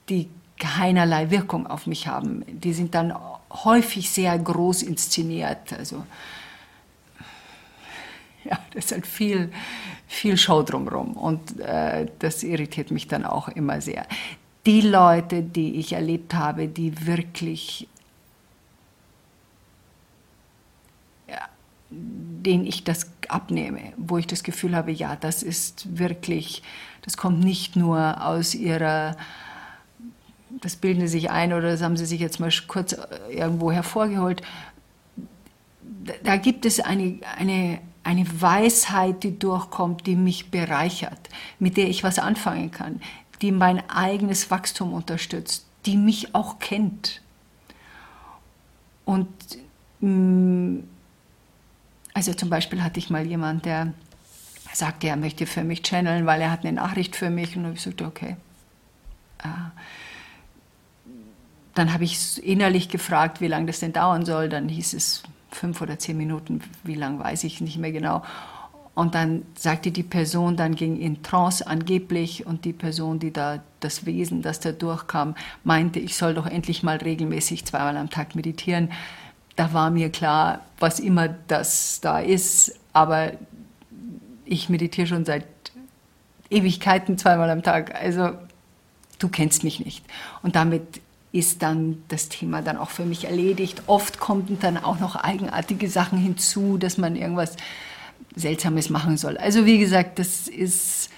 die 0.08 0.30
keinerlei 0.60 1.32
Wirkung 1.32 1.66
auf 1.68 1.88
mich 1.88 2.08
haben. 2.08 2.44
Die 2.48 2.74
sind 2.74 2.94
dann 2.94 3.14
häufig 3.52 4.10
sehr 4.10 4.38
groß 4.38 4.84
inszeniert. 4.84 5.74
Also 5.74 6.06
ja, 8.44 8.60
das 8.74 8.86
ist 8.86 8.92
halt 8.92 9.08
viel, 9.08 9.52
viel 10.08 10.38
Show 10.38 10.62
drumherum 10.62 11.14
und 11.14 11.60
äh, 11.60 12.08
das 12.20 12.44
irritiert 12.44 12.92
mich 12.92 13.08
dann 13.08 13.26
auch 13.26 13.48
immer 13.48 13.82
sehr. 13.82 14.06
Die 14.66 14.82
Leute, 14.82 15.42
die 15.42 15.80
ich 15.80 15.94
erlebt 15.94 16.36
habe, 16.36 16.68
die 16.68 17.08
wirklich 17.08 17.88
den 21.90 22.66
ich 22.66 22.84
das 22.84 23.12
abnehme, 23.28 23.94
wo 23.98 24.18
ich 24.18 24.28
das 24.28 24.44
Gefühl 24.44 24.76
habe, 24.76 24.92
ja, 24.92 25.16
das 25.16 25.44
ist 25.44 25.98
wirklich, 25.98 26.64
das 27.02 27.18
kommt 27.18 27.44
nicht 27.44 27.76
nur 27.76 28.26
aus 28.26 28.56
ihrer, 28.56 29.18
das 30.50 30.76
bilden 30.76 31.02
sie 31.02 31.08
sich 31.08 31.30
ein 31.30 31.54
oder 31.54 31.72
das 31.72 31.82
haben 31.82 31.98
sie 31.98 32.06
sich 32.06 32.20
jetzt 32.20 32.40
mal 32.40 32.52
kurz 32.68 32.94
äh, 32.94 32.98
irgendwo 33.30 33.72
hervorgeholt. 33.72 34.42
Da 36.24 36.38
gibt 36.38 36.66
es 36.66 36.80
eine, 36.80 37.20
eine, 37.38 37.80
eine 38.04 38.42
Weisheit, 38.42 39.24
die 39.24 39.38
durchkommt, 39.38 40.08
die 40.08 40.16
mich 40.16 40.50
bereichert, 40.50 41.30
mit 41.60 41.78
der 41.78 41.90
ich 41.90 42.04
was 42.04 42.20
anfangen 42.20 42.72
kann, 42.72 43.02
die 43.42 43.52
mein 43.52 43.88
eigenes 43.90 44.50
Wachstum 44.50 44.94
unterstützt, 44.94 45.66
die 45.86 45.98
mich 45.98 46.34
auch 46.36 46.60
kennt. 46.60 47.22
Und 49.06 49.28
mm, 50.02 50.80
also 52.14 52.34
zum 52.34 52.50
Beispiel 52.50 52.84
hatte 52.84 53.00
ich 53.00 53.10
mal 53.10 53.26
jemand, 53.26 53.66
der 53.66 53.94
sagte, 54.74 55.08
er 55.08 55.16
möchte 55.16 55.46
für 55.46 55.64
mich 55.64 55.84
channeln, 55.84 56.26
weil 56.26 56.42
er 56.42 56.52
hat 56.52 56.66
eine 56.66 56.74
Nachricht 56.74 57.16
für 57.16 57.30
mich. 57.30 57.56
Und 57.56 57.74
ich 57.74 57.82
sagte, 57.82 58.06
okay. 58.06 58.36
Dann 61.80 61.94
habe 61.94 62.04
ich 62.04 62.44
innerlich 62.46 62.90
gefragt, 62.90 63.42
wie 63.42 63.48
lange 63.48 63.68
das 63.68 63.80
denn 63.80 63.94
dauern 63.94 64.26
soll. 64.26 64.50
Dann 64.50 64.70
hieß 64.70 64.94
es 64.94 65.24
fünf 65.52 65.82
oder 65.82 65.98
zehn 65.98 66.18
Minuten, 66.18 66.62
wie 66.84 66.96
lange 66.96 67.20
weiß 67.20 67.44
ich 67.44 67.62
nicht 67.62 67.78
mehr 67.78 67.92
genau. 67.92 68.24
Und 68.94 69.16
dann 69.16 69.44
sagte 69.56 69.92
die 69.92 70.04
Person, 70.04 70.58
dann 70.58 70.76
ging 70.76 71.00
in 71.00 71.24
Trance 71.24 71.66
angeblich 71.66 72.46
und 72.46 72.66
die 72.66 72.74
Person, 72.74 73.20
die 73.20 73.32
da, 73.32 73.64
das 73.80 74.06
Wesen, 74.06 74.42
das 74.42 74.60
da 74.60 74.74
durchkam, 74.74 75.36
meinte, 75.64 76.00
ich 76.00 76.18
soll 76.18 76.34
doch 76.34 76.46
endlich 76.46 76.84
mal 76.84 76.98
regelmäßig 76.98 77.66
zweimal 77.66 77.96
am 77.98 78.10
Tag 78.10 78.36
meditieren 78.36 78.90
da 79.60 79.74
war 79.74 79.90
mir 79.90 80.10
klar, 80.10 80.62
was 80.80 81.02
immer 81.02 81.28
das 81.28 82.00
da 82.00 82.20
ist, 82.20 82.80
aber 82.94 83.34
ich 84.46 84.70
meditiere 84.70 85.06
schon 85.06 85.26
seit 85.26 85.44
Ewigkeiten 86.50 87.18
zweimal 87.18 87.50
am 87.50 87.62
Tag. 87.62 87.94
Also 87.94 88.32
du 89.20 89.28
kennst 89.28 89.66
mich 89.66 89.84
nicht. 89.84 90.06
Und 90.44 90.56
damit 90.56 91.02
ist 91.32 91.62
dann 91.62 92.04
das 92.08 92.30
Thema 92.30 92.62
dann 92.62 92.78
auch 92.78 92.90
für 92.90 93.06
mich 93.06 93.26
erledigt. 93.26 93.84
Oft 93.88 94.20
kommen 94.20 94.58
dann 94.62 94.78
auch 94.78 95.00
noch 95.00 95.16
eigenartige 95.16 95.90
Sachen 95.90 96.18
hinzu, 96.18 96.78
dass 96.78 96.98
man 96.98 97.16
irgendwas 97.16 97.56
Seltsames 98.36 98.90
machen 98.90 99.18
soll. 99.18 99.38
Also 99.38 99.66
wie 99.66 99.80
gesagt, 99.80 100.20
das 100.20 100.48
ist 100.48 101.10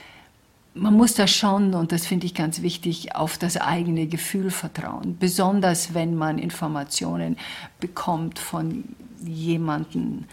man 0.74 0.96
muss 0.96 1.16
da 1.16 1.28
schon, 1.28 1.74
und 1.74 1.92
das 1.92 2.06
finde 2.06 2.26
ich 2.26 2.34
ganz 2.34 2.62
wichtig, 2.62 3.16
auf 3.16 3.38
das 3.38 3.58
eigene 3.58 4.08
Gefühl 4.08 4.52
vertrauen. 4.52 5.18
Besonders 5.20 5.94
wenn 5.94 6.16
man 6.16 6.38
Informationen 6.38 7.38
bekommt 7.80 8.40
von 8.40 8.86
jemandem, 9.24 10.26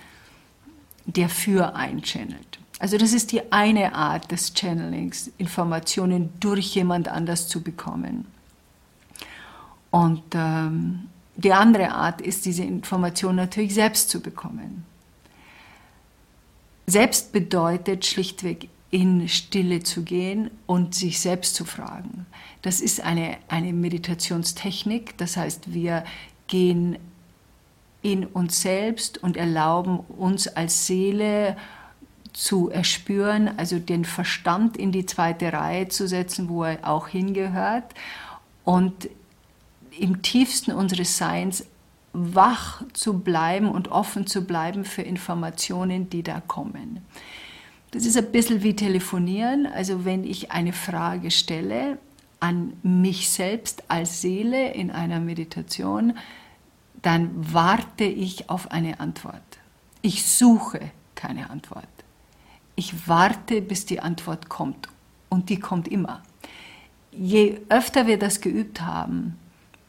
der 1.06 1.28
für 1.28 1.75
einen 1.75 2.02
channelt. 2.02 2.58
Also 2.78 2.97
das 2.97 3.12
ist 3.12 3.32
die 3.32 3.52
eine 3.52 3.94
Art 3.94 4.30
des 4.30 4.54
Channelings, 4.54 5.32
Informationen 5.38 6.30
durch 6.38 6.75
jemand 6.75 7.08
anders 7.08 7.49
zu 7.49 7.61
bekommen. 7.61 8.26
Und 9.90 10.23
ähm, 10.35 11.09
die 11.37 11.52
andere 11.52 11.92
Art 11.92 12.21
ist, 12.21 12.45
diese 12.45 12.64
Information 12.64 13.37
natürlich 13.37 13.75
selbst 13.75 14.11
zu 14.11 14.21
bekommen. 14.21 14.85
Selbst 16.87 17.33
bedeutet 17.33 18.07
schlichtweg 18.07 18.68
in 18.90 19.28
Stille 19.28 19.83
zu 19.83 20.02
gehen 20.02 20.50
und 20.66 20.95
sich 20.95 21.21
selbst 21.21 21.54
zu 21.54 21.64
fragen. 21.64 22.26
Das 22.62 22.80
ist 22.80 23.02
eine, 23.02 23.37
eine 23.49 23.73
Meditationstechnik, 23.73 25.16
das 25.18 25.37
heißt, 25.37 25.73
wir 25.75 26.04
gehen 26.47 26.99
in 28.02 28.25
uns 28.26 28.62
selbst 28.62 29.23
und 29.23 29.37
erlauben 29.37 29.99
uns 29.99 30.49
als 30.49 30.87
Seele 30.87 31.57
zu 32.33 32.71
erspüren, 32.71 33.50
also 33.59 33.78
den 33.78 34.04
Verstand 34.04 34.76
in 34.76 34.92
die 34.92 35.04
zweite 35.04 35.52
Reihe 35.52 35.88
zu 35.88 36.09
setzen, 36.09 36.49
wo 36.49 36.64
er 36.64 36.78
auch 36.88 37.09
hingehört 37.09 37.95
und 38.64 39.09
im 39.99 40.23
tiefsten 40.23 40.73
unseres 40.73 41.19
Seins 41.19 41.67
wach 42.12 42.83
zu 42.93 43.21
bleiben 43.21 43.71
und 43.71 43.88
offen 43.88 44.26
zu 44.26 44.43
bleiben 44.43 44.85
für 44.85 45.02
Informationen, 45.02 46.11
die 46.11 46.23
da 46.23 46.40
kommen. 46.40 47.00
Das 47.90 48.05
ist 48.05 48.17
ein 48.17 48.31
bisschen 48.33 48.62
wie 48.62 48.76
telefonieren. 48.76 49.67
Also 49.67 50.05
wenn 50.05 50.25
ich 50.25 50.50
eine 50.50 50.73
Frage 50.73 51.31
stelle 51.31 51.99
an 52.40 52.75
mich 52.83 53.31
selbst 53.31 53.85
als 53.88 54.21
Seele 54.21 54.73
in 54.73 54.90
einer 54.90 55.21
Meditation, 55.21 56.14
dann 57.02 57.31
warte 57.35 58.05
ich 58.05 58.50
auf 58.50 58.71
eine 58.71 59.00
Antwort. 59.00 59.43
Ich 60.02 60.26
suche 60.26 60.81
keine 61.14 61.50
Antwort. 61.50 61.87
Ich 62.76 63.09
warte, 63.09 63.61
bis 63.61 63.87
die 63.87 64.00
Antwort 64.00 64.49
kommt. 64.49 64.88
Und 65.28 65.49
die 65.50 65.59
kommt 65.59 65.88
immer. 65.88 66.23
Je 67.11 67.61
öfter 67.69 68.07
wir 68.07 68.19
das 68.19 68.40
geübt 68.40 68.83
haben, 68.83 69.38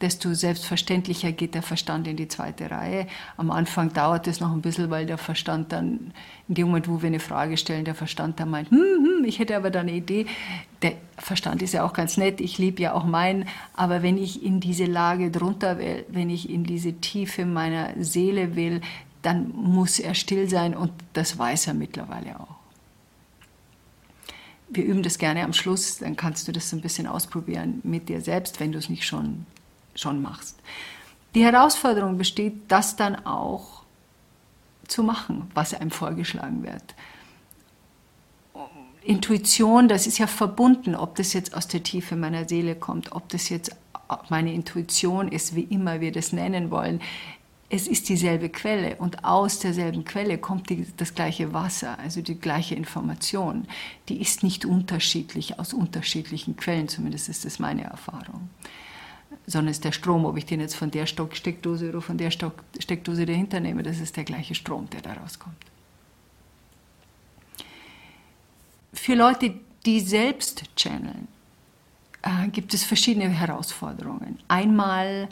desto 0.00 0.32
selbstverständlicher 0.32 1.32
geht 1.32 1.54
der 1.54 1.62
Verstand 1.62 2.06
in 2.06 2.16
die 2.16 2.28
zweite 2.28 2.70
Reihe. 2.70 3.06
Am 3.36 3.50
Anfang 3.50 3.92
dauert 3.92 4.26
es 4.26 4.40
noch 4.40 4.52
ein 4.52 4.62
bisschen, 4.62 4.90
weil 4.90 5.06
der 5.06 5.18
Verstand 5.18 5.72
dann, 5.72 6.12
in 6.48 6.54
dem 6.54 6.68
Moment, 6.68 6.88
wo 6.88 7.02
wir 7.02 7.08
eine 7.08 7.20
Frage 7.20 7.56
stellen, 7.56 7.84
der 7.84 7.94
Verstand 7.94 8.40
dann 8.40 8.50
meint, 8.50 8.70
hm, 8.70 8.78
hm, 8.78 9.24
ich 9.24 9.38
hätte 9.38 9.56
aber 9.56 9.70
da 9.70 9.80
eine 9.80 9.92
Idee. 9.92 10.26
Der 10.82 10.92
Verstand 11.18 11.62
ist 11.62 11.74
ja 11.74 11.84
auch 11.84 11.92
ganz 11.92 12.16
nett, 12.16 12.40
ich 12.40 12.56
liebe 12.56 12.82
ja 12.82 12.94
auch 12.94 13.04
meinen, 13.04 13.46
aber 13.74 14.02
wenn 14.02 14.16
ich 14.16 14.42
in 14.42 14.60
diese 14.60 14.86
Lage 14.86 15.30
drunter 15.30 15.78
will, 15.78 16.04
wenn 16.08 16.30
ich 16.30 16.48
in 16.48 16.64
diese 16.64 16.94
Tiefe 16.94 17.44
meiner 17.44 17.92
Seele 18.02 18.56
will, 18.56 18.80
dann 19.22 19.52
muss 19.54 19.98
er 19.98 20.14
still 20.14 20.48
sein 20.48 20.74
und 20.74 20.92
das 21.12 21.38
weiß 21.38 21.66
er 21.66 21.74
mittlerweile 21.74 22.40
auch. 22.40 22.56
Wir 24.70 24.84
üben 24.84 25.02
das 25.02 25.18
gerne 25.18 25.42
am 25.44 25.52
Schluss, 25.52 25.98
dann 25.98 26.16
kannst 26.16 26.46
du 26.46 26.52
das 26.52 26.70
so 26.70 26.76
ein 26.76 26.80
bisschen 26.80 27.06
ausprobieren 27.06 27.80
mit 27.82 28.08
dir 28.08 28.20
selbst, 28.20 28.60
wenn 28.60 28.72
du 28.72 28.78
es 28.78 28.88
nicht 28.88 29.04
schon 29.04 29.44
schon 30.00 30.22
machst. 30.22 30.58
Die 31.34 31.44
Herausforderung 31.44 32.18
besteht, 32.18 32.54
das 32.68 32.96
dann 32.96 33.24
auch 33.26 33.82
zu 34.88 35.02
machen, 35.02 35.50
was 35.54 35.74
einem 35.74 35.90
vorgeschlagen 35.90 36.64
wird. 36.64 36.94
Intuition, 39.02 39.88
das 39.88 40.06
ist 40.06 40.18
ja 40.18 40.26
verbunden, 40.26 40.94
ob 40.94 41.14
das 41.14 41.32
jetzt 41.32 41.54
aus 41.54 41.68
der 41.68 41.82
Tiefe 41.82 42.16
meiner 42.16 42.48
Seele 42.48 42.74
kommt, 42.74 43.12
ob 43.12 43.28
das 43.30 43.48
jetzt 43.48 43.74
meine 44.28 44.52
Intuition 44.52 45.28
ist, 45.28 45.54
wie 45.54 45.62
immer 45.62 46.00
wir 46.00 46.12
das 46.12 46.32
nennen 46.32 46.70
wollen. 46.70 47.00
Es 47.70 47.86
ist 47.86 48.08
dieselbe 48.08 48.48
Quelle 48.48 48.96
und 48.96 49.24
aus 49.24 49.60
derselben 49.60 50.04
Quelle 50.04 50.38
kommt 50.38 50.68
die, 50.70 50.86
das 50.96 51.14
gleiche 51.14 51.52
Wasser, 51.54 51.98
also 52.00 52.20
die 52.20 52.34
gleiche 52.34 52.74
Information. 52.74 53.68
Die 54.08 54.20
ist 54.20 54.42
nicht 54.42 54.64
unterschiedlich 54.64 55.60
aus 55.60 55.72
unterschiedlichen 55.72 56.56
Quellen, 56.56 56.88
zumindest 56.88 57.28
ist 57.28 57.44
das 57.44 57.60
meine 57.60 57.84
Erfahrung 57.84 58.50
sondern 59.50 59.70
es 59.70 59.78
ist 59.78 59.84
der 59.84 59.92
Strom, 59.92 60.24
ob 60.24 60.36
ich 60.36 60.46
den 60.46 60.60
jetzt 60.60 60.76
von 60.76 60.92
der 60.92 61.06
Steckdose 61.06 61.88
oder 61.88 62.00
von 62.00 62.16
der 62.16 62.30
Steckdose 62.30 63.26
dahinter 63.26 63.58
nehme, 63.58 63.82
das 63.82 63.98
ist 63.98 64.16
der 64.16 64.22
gleiche 64.22 64.54
Strom, 64.54 64.88
der 64.90 65.00
da 65.00 65.14
rauskommt. 65.14 65.56
Für 68.92 69.14
Leute, 69.14 69.54
die 69.84 70.00
selbst 70.00 70.64
channeln, 70.76 71.26
äh, 72.22 72.48
gibt 72.48 72.74
es 72.74 72.84
verschiedene 72.84 73.28
Herausforderungen. 73.28 74.38
Einmal, 74.46 75.28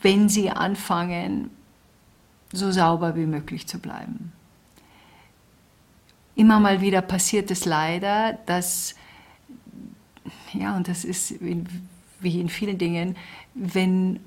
wenn 0.00 0.30
sie 0.30 0.48
anfangen, 0.48 1.50
so 2.52 2.72
sauber 2.72 3.14
wie 3.14 3.26
möglich 3.26 3.66
zu 3.66 3.78
bleiben. 3.78 4.32
Immer 6.34 6.60
mal 6.60 6.80
wieder 6.80 7.02
passiert 7.02 7.50
es 7.50 7.66
leider, 7.66 8.38
dass, 8.46 8.94
ja, 10.54 10.74
und 10.76 10.88
das 10.88 11.04
ist 11.04 11.34
wie 12.20 12.40
in 12.40 12.48
vielen 12.48 12.78
Dingen, 12.78 13.16
wenn 13.54 14.20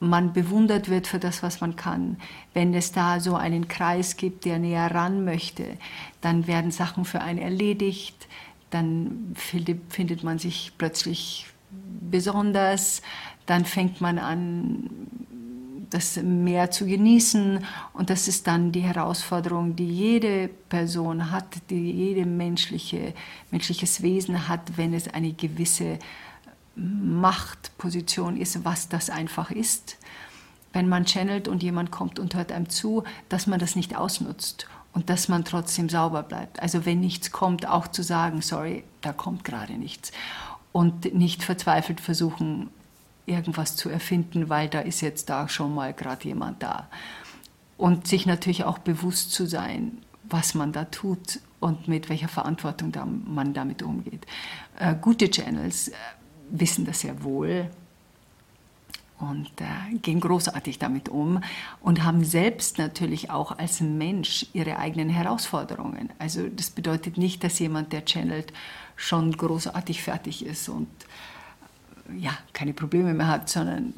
man 0.00 0.32
bewundert 0.32 0.88
wird 0.88 1.06
für 1.06 1.18
das, 1.18 1.42
was 1.42 1.60
man 1.60 1.76
kann. 1.76 2.18
Wenn 2.54 2.72
es 2.74 2.92
da 2.92 3.20
so 3.20 3.34
einen 3.34 3.68
Kreis 3.68 4.16
gibt, 4.16 4.44
der 4.44 4.58
näher 4.58 4.94
ran 4.94 5.24
möchte, 5.24 5.64
dann 6.20 6.46
werden 6.46 6.70
Sachen 6.70 7.04
für 7.04 7.20
einen 7.20 7.38
erledigt, 7.38 8.28
dann 8.70 9.34
findet 9.34 10.22
man 10.22 10.38
sich 10.38 10.72
plötzlich 10.78 11.46
besonders, 12.10 13.02
dann 13.46 13.64
fängt 13.64 14.00
man 14.00 14.18
an, 14.18 14.90
das 15.90 16.16
mehr 16.22 16.70
zu 16.70 16.86
genießen 16.86 17.64
und 17.94 18.10
das 18.10 18.28
ist 18.28 18.46
dann 18.46 18.72
die 18.72 18.82
Herausforderung, 18.82 19.74
die 19.74 19.88
jede 19.88 20.48
Person 20.68 21.30
hat, 21.30 21.46
die 21.70 21.90
jede 21.90 22.26
menschliche, 22.26 23.14
menschliches 23.50 24.02
Wesen 24.02 24.48
hat, 24.48 24.76
wenn 24.76 24.92
es 24.92 25.08
eine 25.08 25.32
gewisse 25.32 25.98
Machtposition 26.78 28.36
ist, 28.36 28.64
was 28.64 28.88
das 28.88 29.10
einfach 29.10 29.50
ist. 29.50 29.96
Wenn 30.72 30.88
man 30.88 31.06
channelt 31.06 31.48
und 31.48 31.62
jemand 31.62 31.90
kommt 31.90 32.18
und 32.18 32.34
hört 32.34 32.52
einem 32.52 32.68
zu, 32.68 33.04
dass 33.28 33.46
man 33.46 33.58
das 33.58 33.74
nicht 33.74 33.96
ausnutzt 33.96 34.68
und 34.92 35.10
dass 35.10 35.28
man 35.28 35.44
trotzdem 35.44 35.88
sauber 35.88 36.22
bleibt. 36.22 36.60
Also 36.60 36.84
wenn 36.84 37.00
nichts 37.00 37.30
kommt, 37.30 37.66
auch 37.66 37.88
zu 37.88 38.02
sagen, 38.02 38.42
sorry, 38.42 38.84
da 39.00 39.12
kommt 39.12 39.44
gerade 39.44 39.74
nichts. 39.74 40.12
Und 40.72 41.14
nicht 41.14 41.42
verzweifelt 41.42 42.00
versuchen, 42.00 42.70
irgendwas 43.26 43.76
zu 43.76 43.88
erfinden, 43.88 44.48
weil 44.48 44.68
da 44.68 44.80
ist 44.80 45.00
jetzt 45.00 45.30
da 45.30 45.48
schon 45.48 45.74
mal 45.74 45.92
gerade 45.92 46.26
jemand 46.26 46.62
da. 46.62 46.88
Und 47.76 48.06
sich 48.06 48.26
natürlich 48.26 48.64
auch 48.64 48.78
bewusst 48.78 49.32
zu 49.32 49.46
sein, 49.46 49.98
was 50.24 50.54
man 50.54 50.72
da 50.72 50.84
tut 50.84 51.40
und 51.60 51.88
mit 51.88 52.08
welcher 52.08 52.28
Verantwortung 52.28 52.92
man 53.26 53.54
damit 53.54 53.82
umgeht. 53.82 54.26
Äh, 54.78 54.94
gute 55.00 55.30
Channels 55.30 55.90
wissen 56.50 56.84
das 56.84 57.00
sehr 57.00 57.22
wohl 57.22 57.70
und 59.18 59.50
äh, 59.60 59.96
gehen 59.96 60.20
großartig 60.20 60.78
damit 60.78 61.08
um 61.08 61.40
und 61.80 62.04
haben 62.04 62.24
selbst 62.24 62.78
natürlich 62.78 63.30
auch 63.30 63.58
als 63.58 63.80
Mensch 63.80 64.46
ihre 64.52 64.78
eigenen 64.78 65.08
Herausforderungen. 65.08 66.10
Also 66.18 66.48
das 66.48 66.70
bedeutet 66.70 67.18
nicht, 67.18 67.42
dass 67.42 67.58
jemand, 67.58 67.92
der 67.92 68.04
channelt, 68.04 68.52
schon 68.96 69.32
großartig 69.32 70.02
fertig 70.02 70.44
ist 70.44 70.68
und 70.68 70.88
äh, 72.10 72.18
ja, 72.18 72.36
keine 72.52 72.72
Probleme 72.72 73.12
mehr 73.12 73.28
hat, 73.28 73.48
sondern 73.48 73.94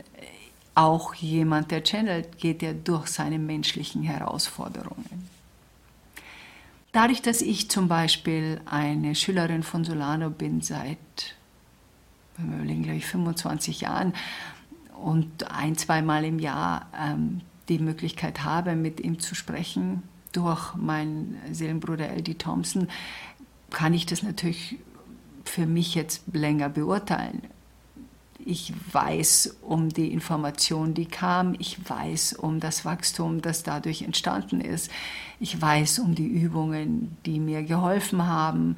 auch 0.74 1.14
jemand, 1.14 1.70
der 1.70 1.84
channelt, 1.84 2.38
geht 2.38 2.62
ja 2.62 2.72
durch 2.72 3.08
seine 3.08 3.38
menschlichen 3.38 4.02
Herausforderungen. 4.02 5.28
Dadurch, 6.92 7.22
dass 7.22 7.40
ich 7.40 7.70
zum 7.70 7.86
Beispiel 7.86 8.60
eine 8.66 9.14
Schülerin 9.14 9.62
von 9.62 9.84
Solano 9.84 10.30
bin 10.30 10.60
seit 10.60 10.98
wir 12.48 12.57
überlegen, 12.57 12.83
glaube 12.83 12.98
ich, 12.98 13.07
25 13.07 13.83
Jahren 13.83 14.14
und 15.03 15.50
ein, 15.50 15.76
zweimal 15.76 16.24
im 16.24 16.38
Jahr 16.38 16.87
ähm, 16.98 17.40
die 17.68 17.79
Möglichkeit 17.79 18.44
habe, 18.44 18.76
mit 18.76 19.00
ihm 19.00 19.18
zu 19.18 19.35
sprechen 19.35 20.03
durch 20.33 20.74
meinen 20.74 21.37
Seelenbruder 21.50 22.09
L.D. 22.09 22.35
Thompson, 22.35 22.88
kann 23.70 23.94
ich 23.94 24.07
das 24.07 24.22
natürlich 24.22 24.76
für 25.44 25.66
mich 25.66 25.94
jetzt 25.94 26.22
länger 26.33 26.68
beurteilen. 26.68 27.42
Ich 28.44 28.72
weiß 28.92 29.57
um 29.61 29.90
die 29.90 30.12
Information, 30.12 30.94
die 30.94 31.07
kam. 31.07 31.55
Ich 31.59 31.79
weiß 31.88 32.35
um 32.35 32.59
das 32.59 32.85
Wachstum, 32.85 33.42
das 33.42 33.62
dadurch 33.62 34.03
entstanden 34.03 34.61
ist. 34.61 34.90
Ich 35.40 35.61
weiß 35.61 35.98
um 35.98 36.14
die 36.14 36.26
Übungen, 36.26 37.16
die 37.26 37.38
mir 37.38 37.62
geholfen 37.62 38.26
haben 38.26 38.76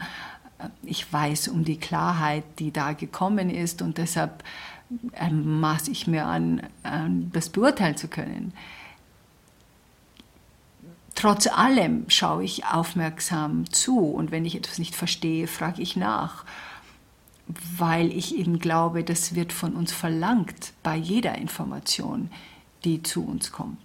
ich 0.83 1.13
weiß 1.13 1.49
um 1.49 1.65
die 1.65 1.79
Klarheit, 1.79 2.45
die 2.59 2.73
da 2.73 2.93
gekommen 2.93 3.51
ist 3.51 3.83
und 3.83 3.99
deshalb 3.99 4.45
ähm, 5.15 5.61
maße 5.61 5.91
ich 5.91 6.07
mir 6.07 6.27
an, 6.27 6.63
das 7.33 7.49
beurteilen 7.49 7.97
zu 7.97 8.09
können. 8.09 8.53
Trotz 11.15 11.47
allem 11.47 12.05
schaue 12.09 12.45
ich 12.45 12.65
aufmerksam 12.67 13.71
zu 13.71 13.99
und 13.99 14.31
wenn 14.31 14.45
ich 14.45 14.57
etwas 14.57 14.79
nicht 14.79 14.95
verstehe, 14.95 15.47
frage 15.47 15.83
ich 15.83 15.97
nach, 15.97 16.45
weil 17.77 18.11
ich 18.11 18.37
eben 18.37 18.59
glaube, 18.59 19.05
das 19.05 19.35
wird 19.35 19.53
von 19.53 19.75
uns 19.75 19.93
verlangt 19.93 20.73
bei 20.83 20.97
jeder 20.97 21.37
Information, 21.37 22.31
die 22.85 23.03
zu 23.03 23.25
uns 23.25 23.53
kommt. 23.53 23.79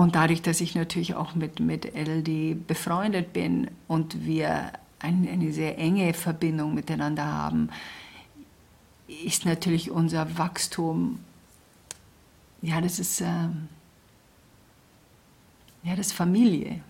Und 0.00 0.14
dadurch, 0.14 0.40
dass 0.40 0.62
ich 0.62 0.74
natürlich 0.74 1.14
auch 1.14 1.34
mit, 1.34 1.60
mit 1.60 1.84
LD 1.94 2.66
befreundet 2.66 3.34
bin 3.34 3.70
und 3.86 4.24
wir 4.24 4.72
ein, 4.98 5.28
eine 5.30 5.52
sehr 5.52 5.76
enge 5.76 6.14
Verbindung 6.14 6.72
miteinander 6.72 7.26
haben, 7.26 7.68
ist 9.26 9.44
natürlich 9.44 9.90
unser 9.90 10.38
Wachstum, 10.38 11.18
ja, 12.62 12.80
das 12.80 12.98
ist, 12.98 13.20
äh, 13.20 13.48
ja, 15.82 15.94
das 15.94 16.12
Familie. 16.12 16.80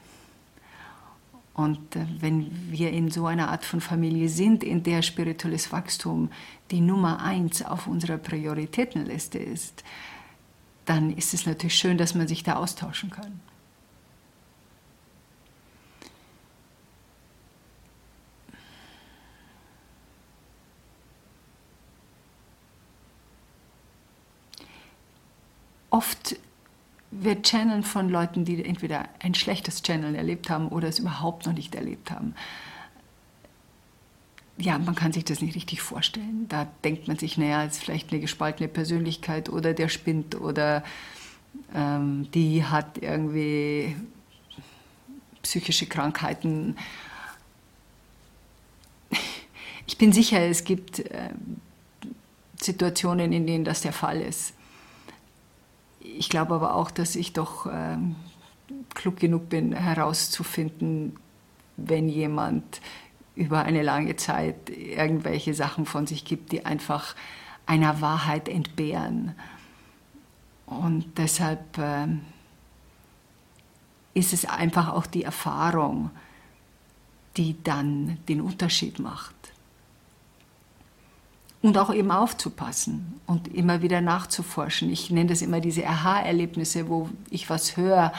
Und 1.54 1.96
äh, 1.96 2.06
wenn 2.20 2.70
wir 2.70 2.92
in 2.92 3.10
so 3.10 3.26
einer 3.26 3.50
Art 3.50 3.64
von 3.64 3.80
Familie 3.80 4.28
sind, 4.28 4.62
in 4.62 4.84
der 4.84 5.02
spirituelles 5.02 5.72
Wachstum 5.72 6.30
die 6.70 6.80
Nummer 6.80 7.20
eins 7.20 7.60
auf 7.64 7.88
unserer 7.88 8.18
Prioritätenliste 8.18 9.40
ist, 9.40 9.82
dann 10.84 11.10
ist 11.16 11.34
es 11.34 11.46
natürlich 11.46 11.76
schön, 11.76 11.98
dass 11.98 12.14
man 12.14 12.28
sich 12.28 12.42
da 12.42 12.54
austauschen 12.56 13.10
kann. 13.10 13.40
Oft 25.90 26.36
wird 27.10 27.44
Channeln 27.44 27.82
von 27.82 28.08
Leuten, 28.08 28.44
die 28.44 28.64
entweder 28.64 29.08
ein 29.18 29.34
schlechtes 29.34 29.82
Channel 29.82 30.14
erlebt 30.14 30.48
haben 30.48 30.68
oder 30.68 30.88
es 30.88 31.00
überhaupt 31.00 31.46
noch 31.46 31.52
nicht 31.52 31.74
erlebt 31.74 32.10
haben. 32.10 32.34
Ja, 34.60 34.78
man 34.78 34.94
kann 34.94 35.12
sich 35.12 35.24
das 35.24 35.40
nicht 35.40 35.56
richtig 35.56 35.80
vorstellen. 35.80 36.46
Da 36.48 36.66
denkt 36.84 37.08
man 37.08 37.16
sich, 37.16 37.38
naja, 37.38 37.64
ist 37.64 37.82
vielleicht 37.82 38.12
eine 38.12 38.20
gespaltene 38.20 38.68
Persönlichkeit 38.68 39.48
oder 39.48 39.72
der 39.72 39.88
spinnt 39.88 40.38
oder 40.38 40.84
ähm, 41.74 42.30
die 42.32 42.62
hat 42.64 42.98
irgendwie 42.98 43.96
psychische 45.42 45.86
Krankheiten. 45.86 46.76
Ich 49.86 49.98
bin 49.98 50.12
sicher, 50.12 50.38
es 50.38 50.62
gibt 50.62 51.00
äh, 51.00 51.30
Situationen, 52.60 53.32
in 53.32 53.44
denen 53.44 53.64
das 53.64 53.80
der 53.80 53.92
Fall 53.92 54.20
ist. 54.20 54.54
Ich 55.98 56.28
glaube 56.28 56.54
aber 56.54 56.76
auch, 56.76 56.92
dass 56.92 57.16
ich 57.16 57.32
doch 57.32 57.66
ähm, 57.66 58.14
klug 58.94 59.16
genug 59.16 59.48
bin, 59.48 59.72
herauszufinden, 59.72 61.16
wenn 61.76 62.08
jemand 62.08 62.80
über 63.40 63.62
eine 63.62 63.82
lange 63.82 64.16
Zeit 64.16 64.68
irgendwelche 64.68 65.54
Sachen 65.54 65.86
von 65.86 66.06
sich 66.06 66.24
gibt, 66.24 66.52
die 66.52 66.66
einfach 66.66 67.14
einer 67.64 68.00
Wahrheit 68.02 68.48
entbehren. 68.48 69.34
Und 70.66 71.06
deshalb 71.16 71.78
äh, 71.78 72.06
ist 74.12 74.34
es 74.34 74.44
einfach 74.44 74.88
auch 74.92 75.06
die 75.06 75.24
Erfahrung, 75.24 76.10
die 77.36 77.56
dann 77.62 78.18
den 78.28 78.42
Unterschied 78.42 78.98
macht 78.98 79.34
und 81.62 81.78
auch 81.78 81.92
eben 81.94 82.10
aufzupassen 82.10 83.20
und 83.26 83.48
immer 83.48 83.80
wieder 83.80 84.02
nachzuforschen. 84.02 84.90
Ich 84.90 85.10
nenne 85.10 85.30
das 85.30 85.40
immer 85.40 85.60
diese 85.60 85.86
Aha-Erlebnisse, 85.86 86.88
wo 86.88 87.08
ich 87.30 87.48
was 87.48 87.76
höre 87.76 88.12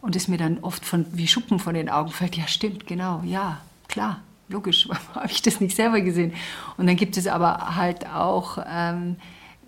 und 0.00 0.16
es 0.16 0.28
mir 0.28 0.38
dann 0.38 0.58
oft 0.60 0.84
von, 0.84 1.06
wie 1.12 1.28
Schuppen 1.28 1.58
von 1.58 1.74
den 1.74 1.88
Augen 1.90 2.10
fällt. 2.10 2.36
Ja, 2.36 2.46
stimmt, 2.46 2.86
genau, 2.86 3.22
ja, 3.24 3.60
klar, 3.88 4.20
logisch, 4.48 4.88
habe 5.14 5.30
ich 5.30 5.42
das 5.42 5.60
nicht 5.60 5.76
selber 5.76 6.00
gesehen. 6.00 6.32
Und 6.76 6.86
dann 6.86 6.96
gibt 6.96 7.16
es 7.16 7.26
aber 7.26 7.76
halt 7.76 8.06
auch 8.08 8.58
ähm, 8.66 9.16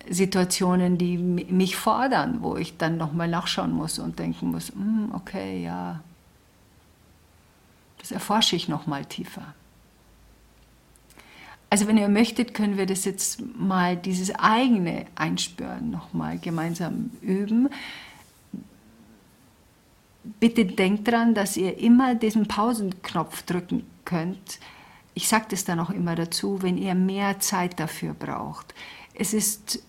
Situationen, 0.08 0.98
die 0.98 1.18
mich 1.18 1.76
fordern, 1.76 2.38
wo 2.40 2.56
ich 2.56 2.76
dann 2.76 2.96
nochmal 2.96 3.28
nachschauen 3.28 3.72
muss 3.72 3.98
und 3.98 4.18
denken 4.18 4.50
muss, 4.50 4.74
mm, 4.74 5.12
okay, 5.12 5.62
ja, 5.62 6.00
das 7.98 8.12
erforsche 8.12 8.56
ich 8.56 8.68
nochmal 8.68 9.04
tiefer. 9.04 9.42
Also 11.68 11.88
wenn 11.88 11.98
ihr 11.98 12.08
möchtet, 12.08 12.54
können 12.54 12.78
wir 12.78 12.86
das 12.86 13.04
jetzt 13.04 13.42
mal, 13.58 13.96
dieses 13.96 14.32
eigene 14.36 15.06
Einspüren 15.16 15.90
nochmal 15.90 16.38
gemeinsam 16.38 17.10
üben. 17.20 17.68
Bitte 20.40 20.64
denkt 20.64 21.08
daran, 21.08 21.34
dass 21.34 21.56
ihr 21.56 21.78
immer 21.78 22.14
diesen 22.14 22.46
Pausenknopf 22.48 23.42
drücken 23.42 23.84
könnt. 24.04 24.58
Ich 25.14 25.28
sage 25.28 25.46
das 25.50 25.64
dann 25.64 25.80
auch 25.80 25.90
immer 25.90 26.14
dazu, 26.14 26.62
wenn 26.62 26.76
ihr 26.76 26.94
mehr 26.94 27.40
Zeit 27.40 27.80
dafür 27.80 28.14
braucht. 28.14 28.74
Es 29.14 29.32
ist 29.32 29.82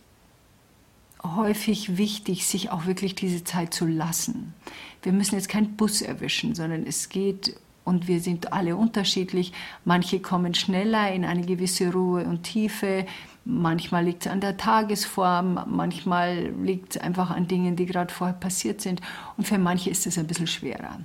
häufig 1.23 1.97
wichtig, 1.97 2.47
sich 2.47 2.69
auch 2.69 2.85
wirklich 2.85 3.15
diese 3.15 3.43
Zeit 3.43 3.73
zu 3.73 3.85
lassen. 3.85 4.53
Wir 5.01 5.11
müssen 5.11 5.35
jetzt 5.35 5.49
keinen 5.49 5.75
Bus 5.75 6.01
erwischen, 6.01 6.55
sondern 6.55 6.85
es 6.85 7.09
geht 7.09 7.57
und 7.87 8.09
wir 8.09 8.19
sind 8.19 8.51
alle 8.51 8.75
unterschiedlich. 8.75 9.53
Manche 9.85 10.19
kommen 10.19 10.53
schneller 10.53 11.09
in 11.13 11.23
eine 11.23 11.45
gewisse 11.45 11.91
Ruhe 11.93 12.25
und 12.25 12.43
Tiefe. 12.43 13.05
Manchmal 13.45 14.03
liegt 14.03 14.25
es 14.25 14.31
an 14.31 14.41
der 14.41 14.57
Tagesform, 14.57 15.63
manchmal 15.67 16.49
liegt 16.61 16.97
es 16.97 17.01
einfach 17.01 17.31
an 17.31 17.47
Dingen, 17.47 17.77
die 17.77 17.85
gerade 17.85 18.13
vorher 18.13 18.35
passiert 18.35 18.81
sind. 18.81 18.99
Und 19.37 19.47
für 19.47 19.57
manche 19.57 19.89
ist 19.89 20.05
es 20.05 20.17
ein 20.17 20.27
bisschen 20.27 20.47
schwerer. 20.47 20.99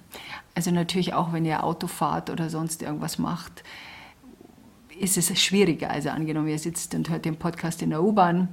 Also 0.57 0.73
natürlich 0.73 1.15
auch, 1.15 1.33
wenn 1.33 1.45
ihr 1.45 1.63
Auto 1.63 1.87
fahrt 1.87 2.31
oder 2.31 2.51
sonst 2.51 2.83
irgendwas 2.83 3.17
macht, 3.17 3.63
ist 4.99 5.17
es 5.17 5.41
schwieriger. 5.41 5.89
Also 5.89 6.09
angenommen, 6.11 6.49
ihr 6.49 6.59
sitzt 6.59 6.97
und 6.97 7.09
hört 7.11 7.25
den 7.25 7.37
Podcast 7.37 7.81
in 7.83 7.91
der 7.91 8.03
U-Bahn, 8.03 8.49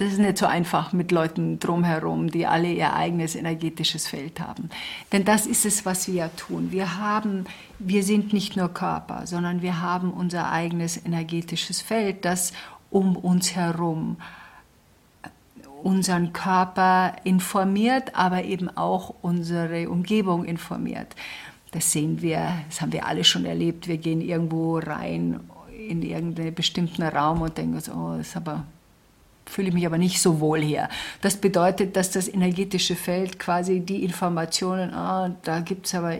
das 0.00 0.12
ist 0.12 0.18
nicht 0.18 0.38
so 0.38 0.46
einfach 0.46 0.94
mit 0.94 1.12
Leuten 1.12 1.60
drumherum, 1.60 2.30
die 2.30 2.46
alle 2.46 2.72
ihr 2.72 2.94
eigenes 2.94 3.36
energetisches 3.36 4.06
Feld 4.06 4.40
haben. 4.40 4.70
Denn 5.12 5.26
das 5.26 5.44
ist 5.44 5.66
es, 5.66 5.84
was 5.84 6.08
wir 6.08 6.14
ja 6.14 6.28
tun. 6.28 6.72
Wir 6.72 6.96
haben, 6.96 7.44
wir 7.78 8.02
sind 8.02 8.32
nicht 8.32 8.56
nur 8.56 8.70
Körper, 8.70 9.26
sondern 9.26 9.60
wir 9.60 9.82
haben 9.82 10.10
unser 10.10 10.50
eigenes 10.50 11.04
energetisches 11.04 11.82
Feld, 11.82 12.24
das 12.24 12.54
um 12.88 13.14
uns 13.14 13.54
herum 13.54 14.16
unseren 15.82 16.32
Körper 16.32 17.16
informiert, 17.24 18.14
aber 18.14 18.44
eben 18.44 18.74
auch 18.74 19.14
unsere 19.20 19.90
Umgebung 19.90 20.46
informiert. 20.46 21.14
Das 21.72 21.92
sehen 21.92 22.22
wir, 22.22 22.52
das 22.70 22.80
haben 22.80 22.92
wir 22.92 23.06
alle 23.06 23.24
schon 23.24 23.44
erlebt. 23.44 23.86
Wir 23.86 23.98
gehen 23.98 24.22
irgendwo 24.22 24.78
rein 24.78 25.40
in 25.88 26.00
irgendeinen 26.02 26.54
bestimmten 26.54 27.02
Raum 27.02 27.42
und 27.42 27.58
denken 27.58 27.74
uns, 27.74 27.90
oh, 27.90 28.14
das 28.16 28.28
ist 28.28 28.36
aber 28.36 28.64
fühle 29.50 29.68
ich 29.68 29.74
mich 29.74 29.86
aber 29.86 29.98
nicht 29.98 30.20
so 30.20 30.40
wohl 30.40 30.60
hier. 30.60 30.88
Das 31.20 31.36
bedeutet, 31.36 31.96
dass 31.96 32.10
das 32.10 32.28
energetische 32.28 32.96
Feld 32.96 33.38
quasi 33.38 33.80
die 33.80 34.04
Informationen, 34.04 34.94
ah, 34.94 35.34
da 35.42 35.60
gibt 35.60 35.86
es 35.86 35.94
aber, 35.94 36.16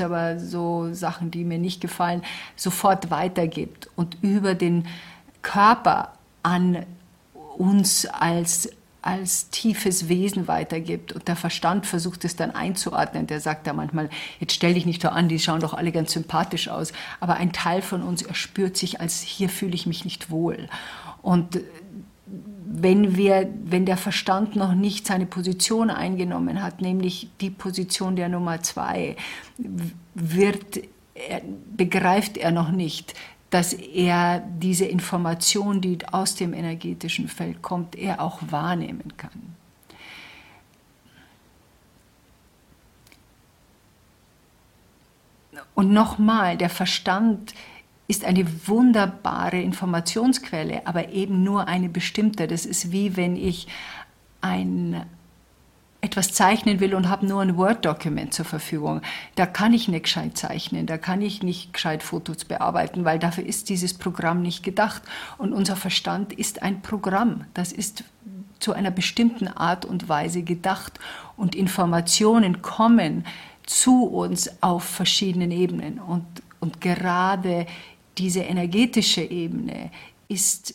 aber 0.00 0.38
so 0.38 0.92
Sachen, 0.92 1.30
die 1.30 1.44
mir 1.44 1.58
nicht 1.58 1.80
gefallen, 1.80 2.22
sofort 2.56 3.10
weitergibt 3.10 3.88
und 3.96 4.16
über 4.22 4.54
den 4.54 4.86
Körper 5.42 6.12
an 6.42 6.84
uns 7.56 8.06
als 8.06 8.70
als 9.00 9.48
tiefes 9.50 10.08
Wesen 10.08 10.48
weitergibt. 10.48 11.12
Und 11.12 11.28
der 11.28 11.36
Verstand 11.36 11.86
versucht 11.86 12.24
es 12.24 12.36
dann 12.36 12.50
einzuordnen. 12.50 13.26
Der 13.26 13.40
sagt 13.40 13.66
da 13.66 13.72
manchmal, 13.72 14.10
jetzt 14.40 14.54
stell 14.54 14.74
dich 14.74 14.86
nicht 14.86 15.00
so 15.00 15.08
an, 15.08 15.28
die 15.28 15.38
schauen 15.38 15.60
doch 15.60 15.72
alle 15.72 15.92
ganz 15.92 16.12
sympathisch 16.12 16.68
aus. 16.68 16.92
Aber 17.20 17.36
ein 17.36 17.52
Teil 17.52 17.80
von 17.80 18.02
uns 18.02 18.22
erspürt 18.22 18.76
sich 18.76 19.00
als, 19.00 19.20
hier 19.20 19.48
fühle 19.48 19.74
ich 19.74 19.86
mich 19.86 20.04
nicht 20.04 20.30
wohl. 20.30 20.68
Und 21.22 21.60
wenn, 22.70 23.16
wir, 23.16 23.48
wenn 23.64 23.86
der 23.86 23.96
Verstand 23.96 24.54
noch 24.54 24.74
nicht 24.74 25.06
seine 25.06 25.26
Position 25.26 25.90
eingenommen 25.90 26.62
hat, 26.62 26.82
nämlich 26.82 27.28
die 27.40 27.50
Position 27.50 28.14
der 28.14 28.28
Nummer 28.28 28.62
zwei, 28.62 29.16
wird, 30.14 30.80
er, 31.14 31.40
begreift 31.76 32.36
er 32.36 32.50
noch 32.50 32.70
nicht, 32.70 33.14
dass 33.50 33.72
er 33.72 34.40
diese 34.40 34.84
Information, 34.84 35.80
die 35.80 35.98
aus 36.12 36.34
dem 36.34 36.52
energetischen 36.52 37.28
Feld 37.28 37.62
kommt, 37.62 37.96
er 37.96 38.20
auch 38.20 38.40
wahrnehmen 38.50 39.14
kann. 39.16 39.56
Und 45.74 45.92
nochmal, 45.92 46.56
der 46.58 46.70
Verstand 46.70 47.54
ist 48.08 48.24
eine 48.24 48.46
wunderbare 48.66 49.60
Informationsquelle, 49.60 50.86
aber 50.86 51.10
eben 51.10 51.44
nur 51.44 51.68
eine 51.68 51.88
bestimmte. 51.88 52.48
Das 52.48 52.66
ist 52.66 52.90
wie 52.90 53.16
wenn 53.16 53.36
ich 53.36 53.68
ein 54.40 55.04
etwas 56.00 56.32
zeichnen 56.32 56.78
will 56.78 56.94
und 56.94 57.08
habe 57.08 57.26
nur 57.26 57.42
ein 57.42 57.56
Word-Dokument 57.56 58.32
zur 58.32 58.44
Verfügung. 58.44 59.02
Da 59.34 59.46
kann 59.46 59.74
ich 59.74 59.88
nicht 59.88 60.04
gescheit 60.04 60.38
zeichnen, 60.38 60.86
da 60.86 60.96
kann 60.96 61.20
ich 61.20 61.42
nicht 61.42 61.72
gescheit 61.72 62.04
Fotos 62.04 62.44
bearbeiten, 62.44 63.04
weil 63.04 63.18
dafür 63.18 63.44
ist 63.44 63.68
dieses 63.68 63.94
Programm 63.94 64.40
nicht 64.40 64.62
gedacht. 64.62 65.02
Und 65.38 65.52
unser 65.52 65.74
Verstand 65.74 66.32
ist 66.32 66.62
ein 66.62 66.82
Programm. 66.82 67.44
Das 67.52 67.72
ist 67.72 68.04
zu 68.60 68.72
einer 68.72 68.92
bestimmten 68.92 69.48
Art 69.48 69.84
und 69.84 70.08
Weise 70.08 70.42
gedacht. 70.42 71.00
Und 71.36 71.56
Informationen 71.56 72.62
kommen 72.62 73.24
zu 73.66 74.04
uns 74.04 74.62
auf 74.62 74.84
verschiedenen 74.84 75.50
Ebenen. 75.50 75.98
Und, 75.98 76.26
und 76.60 76.80
gerade 76.80 77.66
diese 78.18 78.40
energetische 78.40 79.22
Ebene 79.22 79.90
ist 80.28 80.74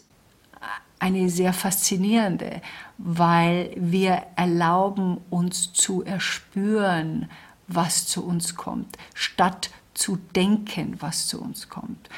eine 0.99 1.29
sehr 1.29 1.51
faszinierende, 1.53 2.61
weil 2.97 3.71
wir 3.75 4.23
erlauben 4.35 5.17
uns 5.29 5.73
zu 5.73 6.03
erspüren, 6.03 7.29
was 7.67 8.07
zu 8.07 8.25
uns 8.25 8.55
kommt, 8.55 8.97
statt 9.13 9.69
zu 9.93 10.17
denken, 10.35 10.95
was 10.99 11.27
zu 11.27 11.41
uns 11.41 11.69
kommt. 11.69 12.09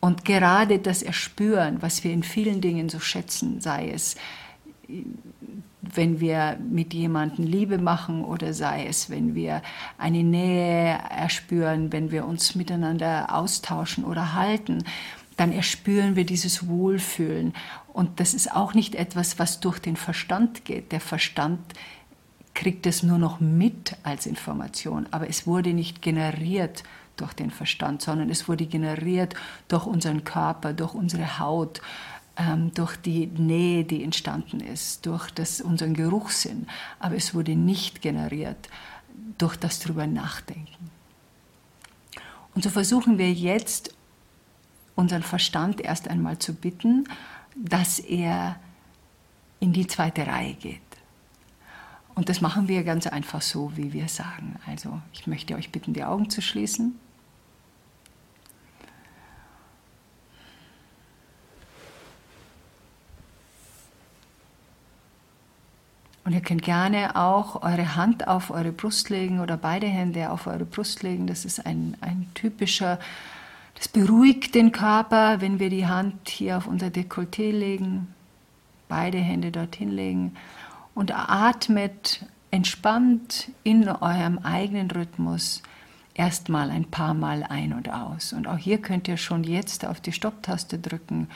Und 0.00 0.24
gerade 0.24 0.80
das 0.80 1.02
Erspüren, 1.02 1.80
was 1.80 2.02
wir 2.02 2.12
in 2.12 2.24
vielen 2.24 2.60
Dingen 2.60 2.88
so 2.88 2.98
schätzen, 2.98 3.60
sei 3.60 3.90
es 3.90 4.16
wenn 5.94 6.20
wir 6.20 6.58
mit 6.70 6.94
jemandem 6.94 7.46
Liebe 7.46 7.78
machen 7.78 8.24
oder 8.24 8.54
sei 8.54 8.86
es, 8.86 9.10
wenn 9.10 9.34
wir 9.34 9.62
eine 9.98 10.22
Nähe 10.22 10.98
erspüren, 11.10 11.92
wenn 11.92 12.10
wir 12.10 12.26
uns 12.26 12.54
miteinander 12.54 13.34
austauschen 13.34 14.04
oder 14.04 14.34
halten, 14.34 14.84
dann 15.36 15.52
erspüren 15.52 16.16
wir 16.16 16.24
dieses 16.24 16.68
Wohlfühlen. 16.68 17.54
Und 17.92 18.20
das 18.20 18.34
ist 18.34 18.54
auch 18.54 18.74
nicht 18.74 18.94
etwas, 18.94 19.38
was 19.38 19.60
durch 19.60 19.78
den 19.78 19.96
Verstand 19.96 20.64
geht. 20.64 20.92
Der 20.92 21.00
Verstand 21.00 21.60
kriegt 22.54 22.86
es 22.86 23.02
nur 23.02 23.18
noch 23.18 23.40
mit 23.40 23.96
als 24.02 24.26
Information, 24.26 25.06
aber 25.10 25.28
es 25.28 25.46
wurde 25.46 25.72
nicht 25.72 26.02
generiert 26.02 26.82
durch 27.16 27.32
den 27.32 27.50
Verstand, 27.50 28.02
sondern 28.02 28.30
es 28.30 28.48
wurde 28.48 28.66
generiert 28.66 29.34
durch 29.68 29.86
unseren 29.86 30.24
Körper, 30.24 30.72
durch 30.72 30.94
unsere 30.94 31.38
Haut, 31.38 31.80
durch 32.74 32.96
die 32.96 33.26
Nähe, 33.26 33.84
die 33.84 34.02
entstanden 34.02 34.60
ist, 34.60 35.04
durch 35.04 35.30
das, 35.30 35.60
unseren 35.60 35.94
Geruchssinn. 35.94 36.66
Aber 36.98 37.14
es 37.14 37.34
wurde 37.34 37.54
nicht 37.54 38.00
generiert 38.00 38.68
durch 39.38 39.56
das 39.56 39.80
drüber 39.80 40.06
nachdenken. 40.06 40.90
Und 42.54 42.64
so 42.64 42.70
versuchen 42.70 43.18
wir 43.18 43.32
jetzt, 43.32 43.94
unseren 44.94 45.22
Verstand 45.22 45.80
erst 45.80 46.08
einmal 46.08 46.38
zu 46.38 46.54
bitten, 46.54 47.08
dass 47.54 47.98
er 47.98 48.56
in 49.60 49.72
die 49.72 49.86
zweite 49.86 50.26
Reihe 50.26 50.54
geht. 50.54 50.80
Und 52.14 52.28
das 52.28 52.40
machen 52.40 52.68
wir 52.68 52.84
ganz 52.84 53.06
einfach 53.06 53.40
so, 53.40 53.72
wie 53.76 53.92
wir 53.92 54.08
sagen. 54.08 54.56
Also 54.66 55.00
ich 55.12 55.26
möchte 55.26 55.54
euch 55.54 55.72
bitten, 55.72 55.94
die 55.94 56.04
Augen 56.04 56.28
zu 56.28 56.42
schließen. 56.42 56.98
Und 66.32 66.36
ihr 66.36 66.44
könnt 66.44 66.62
gerne 66.62 67.14
auch 67.14 67.62
eure 67.62 67.94
Hand 67.94 68.26
auf 68.26 68.50
eure 68.50 68.72
Brust 68.72 69.10
legen 69.10 69.40
oder 69.40 69.58
beide 69.58 69.86
Hände 69.86 70.30
auf 70.30 70.46
eure 70.46 70.64
Brust 70.64 71.02
legen. 71.02 71.26
Das 71.26 71.44
ist 71.44 71.66
ein, 71.66 71.94
ein 72.00 72.26
typischer, 72.32 72.98
das 73.74 73.88
beruhigt 73.88 74.54
den 74.54 74.72
Körper, 74.72 75.42
wenn 75.42 75.58
wir 75.58 75.68
die 75.68 75.86
Hand 75.86 76.30
hier 76.30 76.56
auf 76.56 76.66
unser 76.66 76.86
Dekolleté 76.86 77.50
legen, 77.50 78.14
beide 78.88 79.18
Hände 79.18 79.52
dorthin 79.52 79.90
legen 79.90 80.34
und 80.94 81.12
atmet 81.14 82.24
entspannt 82.50 83.50
in 83.62 83.86
eurem 83.86 84.38
eigenen 84.38 84.90
Rhythmus 84.90 85.62
erstmal 86.14 86.70
ein 86.70 86.86
paar 86.86 87.12
Mal 87.12 87.42
ein 87.42 87.74
und 87.74 87.90
aus. 87.90 88.32
Und 88.32 88.46
auch 88.46 88.56
hier 88.56 88.78
könnt 88.78 89.06
ihr 89.06 89.18
schon 89.18 89.44
jetzt 89.44 89.84
auf 89.84 90.00
die 90.00 90.12
Stopptaste 90.12 90.78
drücken, 90.78 91.28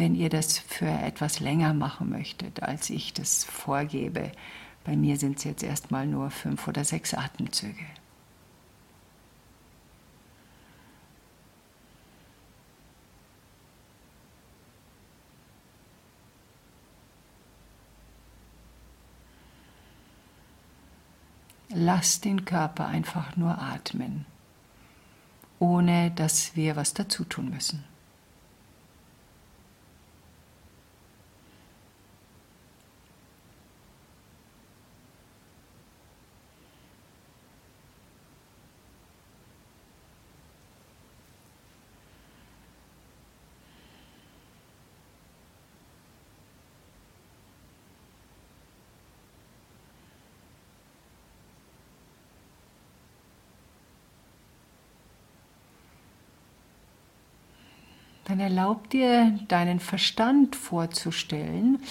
wenn 0.00 0.14
ihr 0.14 0.30
das 0.30 0.58
für 0.58 0.88
etwas 0.88 1.40
länger 1.40 1.74
machen 1.74 2.08
möchtet, 2.08 2.62
als 2.62 2.88
ich 2.88 3.12
das 3.12 3.44
vorgebe. 3.44 4.32
Bei 4.82 4.96
mir 4.96 5.18
sind 5.18 5.36
es 5.36 5.44
jetzt 5.44 5.62
erstmal 5.62 6.06
nur 6.06 6.30
fünf 6.30 6.66
oder 6.66 6.84
sechs 6.84 7.12
Atemzüge. 7.12 7.84
Lasst 21.68 22.24
den 22.24 22.46
Körper 22.46 22.86
einfach 22.86 23.36
nur 23.36 23.58
atmen, 23.58 24.24
ohne 25.58 26.10
dass 26.10 26.56
wir 26.56 26.74
was 26.74 26.94
dazu 26.94 27.24
tun 27.24 27.50
müssen. 27.50 27.84
Dann 58.30 58.38
erlaub 58.40 58.88
dir, 58.90 59.38
deinen 59.48 59.80
Verstand 59.80 60.54
vorzustellen 60.54 61.82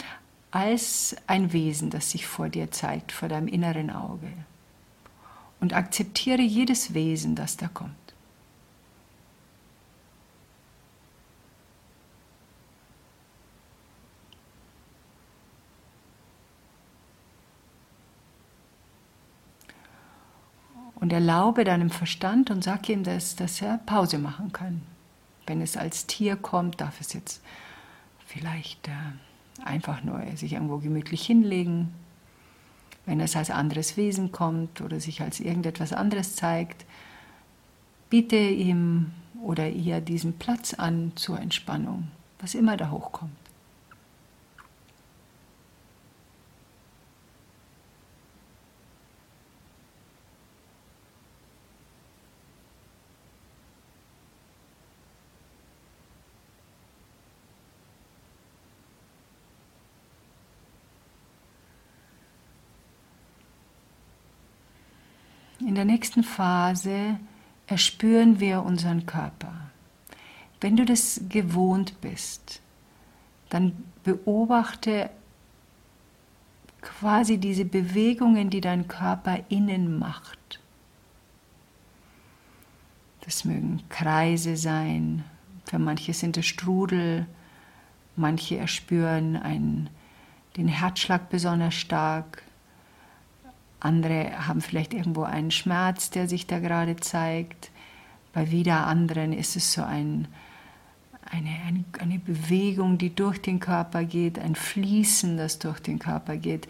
als 0.52 1.15
ein 1.28 1.52
Wesen, 1.52 1.89
das 1.89 2.12
sich 2.12 2.25
vor 2.25 2.47
dir 2.47 2.71
zeigt, 2.71 3.12
vor 3.12 3.28
deinem 3.28 3.47
inneren 3.47 3.89
Auge. 3.89 4.32
Und 5.60 5.73
akzeptiere 5.73 6.41
jedes 6.41 6.93
Wesen, 6.93 7.36
das 7.36 7.58
da 7.58 7.67
kommt. 7.67 7.93
Und 20.95 21.12
erlaube 21.12 21.65
deinem 21.65 21.89
Verstand 21.89 22.49
und 22.49 22.63
sag 22.63 22.88
ihm, 22.88 23.04
dass, 23.04 23.36
dass 23.36 23.62
er 23.62 23.80
Pause 23.80 24.19
machen 24.19 24.54
kann. 24.54 24.82
Wenn 25.50 25.64
es 25.64 25.78
als 25.78 26.06
Tier 26.06 26.36
kommt, 26.36 26.80
darf 26.80 27.02
es 27.02 27.14
jetzt 27.14 27.42
vielleicht 28.28 28.88
äh, 28.88 28.92
einfach 29.66 30.04
nur 30.04 30.22
sich 30.36 30.54
irgendwo 30.54 30.78
gemütlich 30.78 31.26
hinlegen. 31.26 31.92
Wenn 33.08 33.20
es 33.20 33.36
als 33.36 33.50
anderes 33.50 33.98
Wesen 33.98 34.32
kommt 34.32 34.80
oder 34.80 35.00
sich 35.00 35.24
als 35.24 35.40
irgendetwas 35.40 35.92
anderes 35.92 36.36
zeigt, 36.36 36.86
biete 38.12 38.36
ihm 38.36 39.10
oder 39.42 39.68
ihr 39.70 40.02
diesen 40.02 40.34
Platz 40.38 40.76
an 40.76 41.14
zur 41.16 41.40
Entspannung, 41.40 42.12
was 42.38 42.54
immer 42.54 42.78
da 42.78 42.92
hochkommt. 42.92 43.32
In 65.70 65.76
der 65.76 65.86
nächsten 65.86 66.24
Phase 66.24 67.20
erspüren 67.68 68.40
wir 68.40 68.64
unseren 68.64 69.06
Körper. 69.06 69.54
Wenn 70.60 70.76
du 70.76 70.84
das 70.84 71.22
gewohnt 71.30 72.02
bist, 72.02 72.60
dann 73.50 73.84
beobachte 74.04 75.12
quasi 76.82 77.38
diese 77.38 77.66
Bewegungen, 77.66 78.50
die 78.50 78.62
dein 78.62 78.88
Körper 78.88 79.42
innen 79.50 80.00
macht. 80.00 80.60
Das 83.22 83.46
mögen 83.46 83.84
Kreise 83.90 84.58
sein, 84.58 85.24
für 85.66 85.78
manche 85.78 86.16
sind 86.16 86.36
es 86.38 86.48
Strudel, 86.48 87.28
manche 88.16 88.58
erspüren 88.58 89.36
einen, 89.36 89.92
den 90.58 90.68
Herzschlag 90.68 91.30
besonders 91.30 91.76
stark, 91.76 92.42
andere 93.80 94.48
haben 94.48 94.62
vielleicht 94.62 94.94
irgendwo 94.94 95.24
einen 95.24 95.52
Schmerz, 95.52 96.10
der 96.10 96.28
sich 96.28 96.48
da 96.48 96.60
gerade 96.60 96.98
zeigt. 96.98 97.72
Bei 98.34 98.52
wieder 98.52 98.88
anderen 98.88 99.34
ist 99.34 99.56
es 99.56 99.74
so 99.74 99.84
ein, 99.84 100.28
eine, 101.30 101.50
eine, 101.68 101.86
eine 102.00 102.20
Bewegung, 102.20 102.98
die 102.98 103.13
durch 103.13 103.42
den 103.42 103.60
Körper 103.60 104.04
geht, 104.04 104.38
ein 104.39 104.56
Fließen, 104.56 105.38
das 105.38 105.60
durch 105.60 105.80
den 105.80 106.00
Körper 106.00 106.38
geht. 106.38 106.68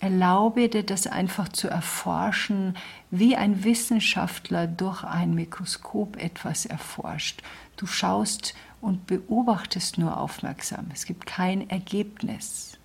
Erlaube 0.00 0.68
dir 0.68 0.82
das 0.82 1.06
einfach 1.06 1.48
zu 1.48 1.68
erforschen, 1.68 2.76
wie 3.10 3.36
ein 3.36 3.62
Wissenschaftler 3.62 4.66
durch 4.66 5.04
ein 5.04 5.34
Mikroskop 5.34 6.16
etwas 6.16 6.66
erforscht. 6.66 7.42
Du 7.76 7.86
schaust 7.86 8.54
und 8.80 9.06
beobachtest 9.06 9.98
nur 9.98 10.18
aufmerksam. 10.18 10.86
Es 10.92 11.06
gibt 11.06 11.24
kein 11.26 11.70
Ergebnis. 11.70 12.78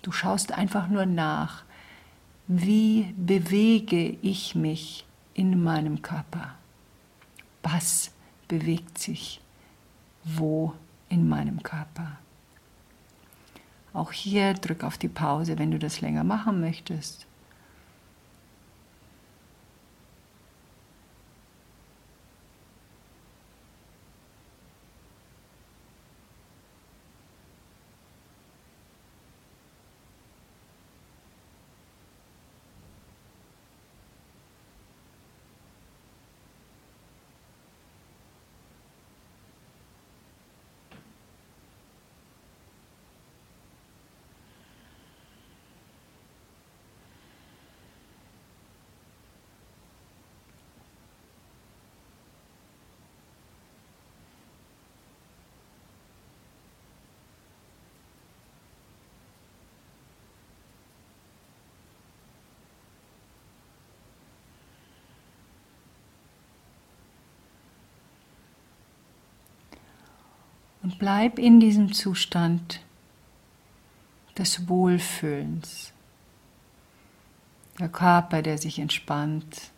Du 0.00 0.12
schaust 0.12 0.52
einfach 0.52 0.88
nur 0.88 1.04
nach 1.04 1.62
wie 2.52 3.14
bewege 3.16 4.16
ich 4.22 4.56
mich 4.56 5.04
in 5.34 5.62
meinem 5.62 6.02
Körper? 6.02 6.56
Was 7.62 8.10
bewegt 8.48 8.98
sich 8.98 9.40
wo 10.24 10.74
in 11.08 11.28
meinem 11.28 11.62
Körper? 11.62 12.18
Auch 13.92 14.10
hier 14.10 14.54
drück 14.54 14.82
auf 14.82 14.98
die 14.98 15.06
Pause, 15.06 15.60
wenn 15.60 15.70
du 15.70 15.78
das 15.78 16.00
länger 16.00 16.24
machen 16.24 16.60
möchtest. 16.60 17.28
Und 70.90 70.98
bleib 70.98 71.38
in 71.38 71.60
diesem 71.60 71.92
Zustand 71.92 72.80
des 74.36 74.68
Wohlfühlens. 74.68 75.92
Der 77.78 77.88
Körper, 77.88 78.42
der 78.42 78.58
sich 78.58 78.80
entspannt, 78.80 79.70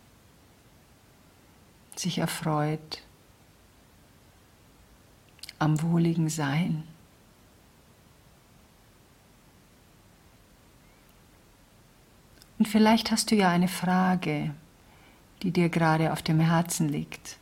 sich 1.95 2.17
erfreut 2.17 3.03
am 5.59 5.83
wohligen 5.83 6.29
Sein. 6.29 6.81
Und 12.57 12.67
vielleicht 12.67 13.11
hast 13.11 13.29
du 13.29 13.35
ja 13.35 13.51
eine 13.51 13.67
Frage, 13.67 14.55
die 15.43 15.51
dir 15.51 15.69
gerade 15.69 16.11
auf 16.11 16.23
dem 16.23 16.39
Herzen 16.39 16.89
liegt. 16.89 17.37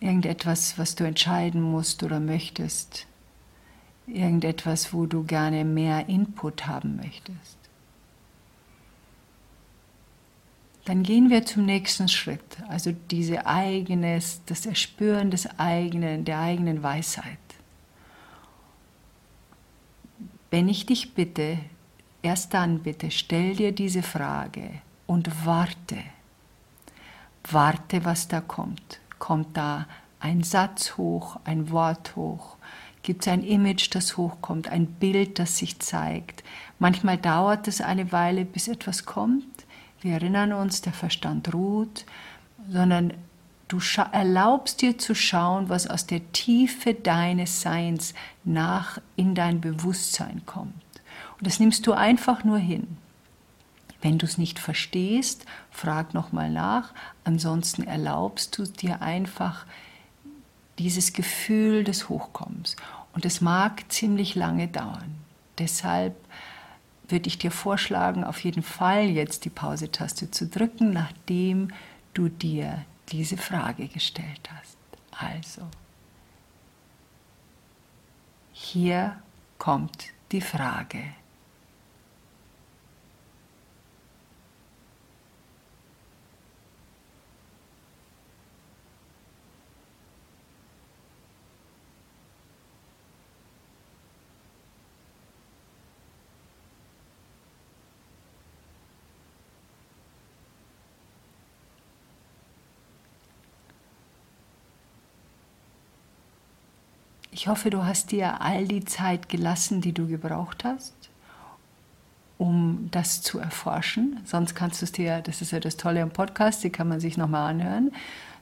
Irgendetwas, 0.00 0.78
was 0.78 0.94
du 0.94 1.04
entscheiden 1.04 1.60
musst 1.60 2.02
oder 2.02 2.20
möchtest. 2.20 3.06
Irgendetwas, 4.06 4.92
wo 4.92 5.06
du 5.06 5.24
gerne 5.24 5.64
mehr 5.64 6.08
Input 6.08 6.66
haben 6.66 6.96
möchtest. 6.96 7.58
Dann 10.84 11.02
gehen 11.02 11.28
wir 11.28 11.44
zum 11.44 11.66
nächsten 11.66 12.08
Schritt, 12.08 12.62
also 12.68 12.92
diese 13.10 13.44
eigenes, 13.46 14.40
das 14.46 14.64
Erspüren 14.64 15.30
des 15.30 15.58
eigenen, 15.58 16.24
der 16.24 16.38
eigenen 16.38 16.82
Weisheit. 16.82 17.38
Wenn 20.50 20.68
ich 20.68 20.86
dich 20.86 21.14
bitte, 21.14 21.58
Erst 22.22 22.52
dann 22.54 22.80
bitte 22.80 23.10
stell 23.10 23.54
dir 23.54 23.72
diese 23.72 24.02
Frage 24.02 24.70
und 25.06 25.46
warte. 25.46 25.98
Warte, 27.50 28.04
was 28.04 28.28
da 28.28 28.40
kommt. 28.40 29.00
Kommt 29.18 29.56
da 29.56 29.86
ein 30.20 30.42
Satz 30.42 30.96
hoch, 30.96 31.38
ein 31.44 31.70
Wort 31.70 32.16
hoch? 32.16 32.56
Gibt 33.02 33.22
es 33.22 33.32
ein 33.32 33.42
Image, 33.42 33.94
das 33.94 34.16
hochkommt, 34.16 34.68
ein 34.68 34.86
Bild, 34.86 35.38
das 35.38 35.56
sich 35.56 35.78
zeigt? 35.78 36.44
Manchmal 36.78 37.16
dauert 37.16 37.68
es 37.68 37.80
eine 37.80 38.12
Weile, 38.12 38.44
bis 38.44 38.68
etwas 38.68 39.06
kommt. 39.06 39.46
Wir 40.00 40.14
erinnern 40.14 40.52
uns, 40.52 40.82
der 40.82 40.92
Verstand 40.92 41.54
ruht, 41.54 42.04
sondern 42.68 43.14
du 43.68 43.78
erlaubst 44.12 44.82
dir 44.82 44.98
zu 44.98 45.14
schauen, 45.14 45.68
was 45.68 45.86
aus 45.88 46.06
der 46.06 46.32
Tiefe 46.32 46.94
deines 46.94 47.62
Seins 47.62 48.14
nach 48.44 49.00
in 49.16 49.34
dein 49.34 49.60
Bewusstsein 49.60 50.42
kommt. 50.46 50.74
Und 51.38 51.46
das 51.46 51.60
nimmst 51.60 51.86
du 51.86 51.92
einfach 51.92 52.44
nur 52.44 52.58
hin. 52.58 52.96
Wenn 54.00 54.18
du 54.18 54.26
es 54.26 54.38
nicht 54.38 54.58
verstehst, 54.58 55.44
frag 55.70 56.14
nochmal 56.14 56.50
nach. 56.50 56.92
Ansonsten 57.24 57.82
erlaubst 57.82 58.56
du 58.56 58.64
dir 58.64 59.02
einfach 59.02 59.66
dieses 60.78 61.12
Gefühl 61.12 61.84
des 61.84 62.08
Hochkommens. 62.08 62.76
Und 63.12 63.24
es 63.24 63.40
mag 63.40 63.90
ziemlich 63.90 64.34
lange 64.34 64.68
dauern. 64.68 65.16
Deshalb 65.58 66.14
würde 67.08 67.28
ich 67.28 67.38
dir 67.38 67.50
vorschlagen, 67.50 68.22
auf 68.22 68.44
jeden 68.44 68.62
Fall 68.62 69.06
jetzt 69.06 69.44
die 69.44 69.50
Pause-Taste 69.50 70.30
zu 70.30 70.46
drücken, 70.46 70.92
nachdem 70.92 71.68
du 72.14 72.28
dir 72.28 72.84
diese 73.08 73.36
Frage 73.36 73.88
gestellt 73.88 74.48
hast. 74.54 74.76
Also, 75.10 75.62
hier 78.52 79.16
kommt 79.58 80.10
die 80.30 80.42
Frage. 80.42 81.02
Ich 107.38 107.46
hoffe, 107.46 107.70
du 107.70 107.84
hast 107.84 108.10
dir 108.10 108.40
all 108.40 108.66
die 108.66 108.84
Zeit 108.84 109.28
gelassen, 109.28 109.80
die 109.80 109.92
du 109.92 110.08
gebraucht 110.08 110.64
hast, 110.64 110.92
um 112.36 112.88
das 112.90 113.22
zu 113.22 113.38
erforschen. 113.38 114.20
Sonst 114.24 114.56
kannst 114.56 114.82
du 114.82 114.86
es 114.86 114.90
dir, 114.90 115.20
das 115.20 115.40
ist 115.40 115.52
ja 115.52 115.60
das 115.60 115.76
Tolle 115.76 116.02
am 116.02 116.10
Podcast, 116.10 116.64
die 116.64 116.70
kann 116.70 116.88
man 116.88 116.98
sich 116.98 117.16
nochmal 117.16 117.48
anhören. 117.48 117.92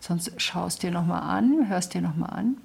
Sonst 0.00 0.32
schaust 0.40 0.82
dir 0.82 0.90
nochmal 0.90 1.20
an, 1.20 1.68
hörst 1.68 1.92
dir 1.92 2.00
nochmal 2.00 2.30
an. 2.30 2.56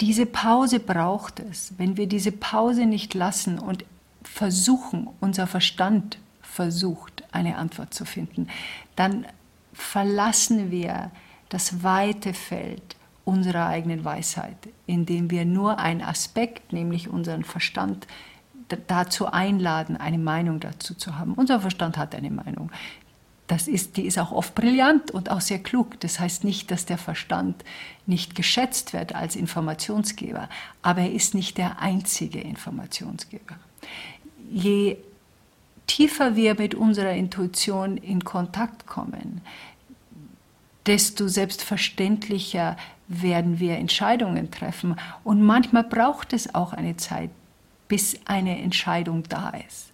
Diese 0.00 0.26
Pause 0.26 0.80
braucht 0.80 1.38
es. 1.38 1.74
Wenn 1.78 1.96
wir 1.96 2.08
diese 2.08 2.32
Pause 2.32 2.86
nicht 2.86 3.14
lassen 3.14 3.60
und 3.60 3.84
versuchen, 4.24 5.08
unser 5.20 5.46
Verstand 5.46 6.18
versucht, 6.42 7.22
eine 7.30 7.58
Antwort 7.58 7.94
zu 7.94 8.04
finden, 8.04 8.48
dann 8.96 9.24
verlassen 9.72 10.72
wir 10.72 11.12
das 11.48 11.84
weite 11.84 12.34
Feld 12.34 12.96
unserer 13.24 13.66
eigenen 13.66 14.04
Weisheit, 14.04 14.56
indem 14.86 15.30
wir 15.30 15.44
nur 15.44 15.78
einen 15.78 16.02
Aspekt, 16.02 16.72
nämlich 16.72 17.08
unseren 17.08 17.44
Verstand, 17.44 18.06
dazu 18.86 19.26
einladen, 19.26 19.96
eine 19.96 20.18
Meinung 20.18 20.60
dazu 20.60 20.94
zu 20.94 21.18
haben. 21.18 21.34
Unser 21.34 21.60
Verstand 21.60 21.96
hat 21.96 22.14
eine 22.14 22.30
Meinung. 22.30 22.70
Das 23.46 23.68
ist, 23.68 23.98
die 23.98 24.06
ist 24.06 24.18
auch 24.18 24.32
oft 24.32 24.54
brillant 24.54 25.10
und 25.10 25.30
auch 25.30 25.42
sehr 25.42 25.58
klug. 25.58 26.00
Das 26.00 26.18
heißt 26.18 26.44
nicht, 26.44 26.70
dass 26.70 26.86
der 26.86 26.96
Verstand 26.96 27.62
nicht 28.06 28.34
geschätzt 28.34 28.94
wird 28.94 29.14
als 29.14 29.36
Informationsgeber, 29.36 30.48
aber 30.80 31.02
er 31.02 31.12
ist 31.12 31.34
nicht 31.34 31.58
der 31.58 31.78
einzige 31.78 32.40
Informationsgeber. 32.40 33.56
Je 34.50 34.96
tiefer 35.86 36.36
wir 36.36 36.54
mit 36.54 36.74
unserer 36.74 37.12
Intuition 37.12 37.98
in 37.98 38.24
Kontakt 38.24 38.86
kommen, 38.86 39.42
desto 40.86 41.28
selbstverständlicher 41.28 42.76
werden 43.08 43.60
wir 43.60 43.76
Entscheidungen 43.76 44.50
treffen. 44.50 44.96
Und 45.22 45.42
manchmal 45.42 45.84
braucht 45.84 46.32
es 46.32 46.54
auch 46.54 46.72
eine 46.72 46.96
Zeit, 46.96 47.30
bis 47.88 48.18
eine 48.24 48.60
Entscheidung 48.60 49.24
da 49.28 49.50
ist. 49.68 49.92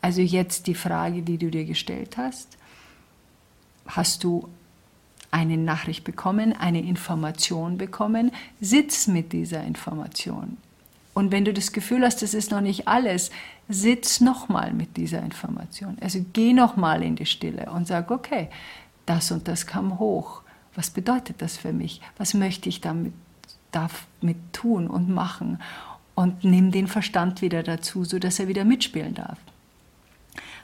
Also 0.00 0.20
jetzt 0.20 0.66
die 0.66 0.74
Frage, 0.74 1.22
die 1.22 1.38
du 1.38 1.50
dir 1.50 1.64
gestellt 1.64 2.16
hast. 2.16 2.56
Hast 3.86 4.24
du 4.24 4.48
eine 5.30 5.56
Nachricht 5.56 6.04
bekommen, 6.04 6.54
eine 6.58 6.80
Information 6.80 7.78
bekommen? 7.78 8.32
Sitz 8.60 9.06
mit 9.06 9.32
dieser 9.32 9.62
Information. 9.64 10.56
Und 11.14 11.32
wenn 11.32 11.44
du 11.44 11.52
das 11.52 11.72
Gefühl 11.72 12.04
hast, 12.04 12.22
das 12.22 12.34
ist 12.34 12.50
noch 12.50 12.60
nicht 12.60 12.88
alles, 12.88 13.30
sitz 13.68 14.20
nochmal 14.20 14.72
mit 14.72 14.96
dieser 14.96 15.22
Information. 15.22 15.96
Also 16.00 16.24
geh 16.32 16.52
nochmal 16.52 17.02
in 17.02 17.16
die 17.16 17.26
Stille 17.26 17.70
und 17.70 17.86
sag, 17.86 18.10
okay, 18.10 18.48
das 19.06 19.30
und 19.30 19.48
das 19.48 19.66
kam 19.66 19.98
hoch 19.98 20.42
was 20.76 20.90
bedeutet 20.90 21.42
das 21.42 21.56
für 21.56 21.72
mich? 21.72 22.00
Was 22.18 22.34
möchte 22.34 22.68
ich 22.68 22.80
damit, 22.80 23.12
damit 23.72 24.36
tun 24.52 24.86
und 24.86 25.08
machen? 25.08 25.60
Und 26.14 26.44
nimm 26.44 26.70
den 26.70 26.86
Verstand 26.86 27.42
wieder 27.42 27.62
dazu, 27.62 28.04
sodass 28.04 28.38
er 28.38 28.48
wieder 28.48 28.64
mitspielen 28.64 29.14
darf. 29.14 29.38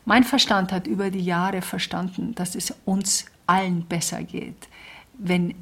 Mein 0.05 0.25
Verstand 0.25 0.73
hat 0.73 0.87
über 0.87 1.11
die 1.11 1.25
Jahre 1.25 1.63
verstanden, 1.63 2.35
dass 2.35 2.55
es 2.55 2.75
uns 2.85 3.27
allen 3.47 3.85
besser 3.85 4.23
geht, 4.23 4.69
wenn 5.15 5.55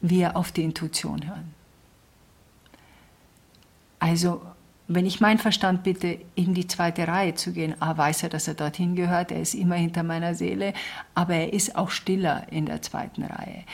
wir 0.00 0.36
auf 0.36 0.52
die 0.52 0.64
Intuition 0.64 1.26
hören. 1.26 1.54
Also 3.98 4.42
wenn 4.94 5.06
ich 5.06 5.20
meinen 5.20 5.38
Verstand 5.38 5.82
bitte, 5.82 6.18
in 6.34 6.54
die 6.54 6.66
zweite 6.66 7.06
Reihe 7.06 7.34
zu 7.34 7.52
gehen, 7.52 7.74
ah, 7.80 7.96
weiß 7.96 8.24
er, 8.24 8.28
dass 8.28 8.48
er 8.48 8.54
dorthin 8.54 8.96
gehört, 8.96 9.30
er 9.30 9.40
ist 9.40 9.54
immer 9.54 9.76
hinter 9.76 10.02
meiner 10.02 10.34
Seele, 10.34 10.72
aber 11.14 11.34
er 11.34 11.52
ist 11.52 11.76
auch 11.76 11.90
stiller 11.90 12.46
in 12.50 12.66
der 12.66 12.82
zweiten 12.82 13.22
Reihe. 13.24 13.64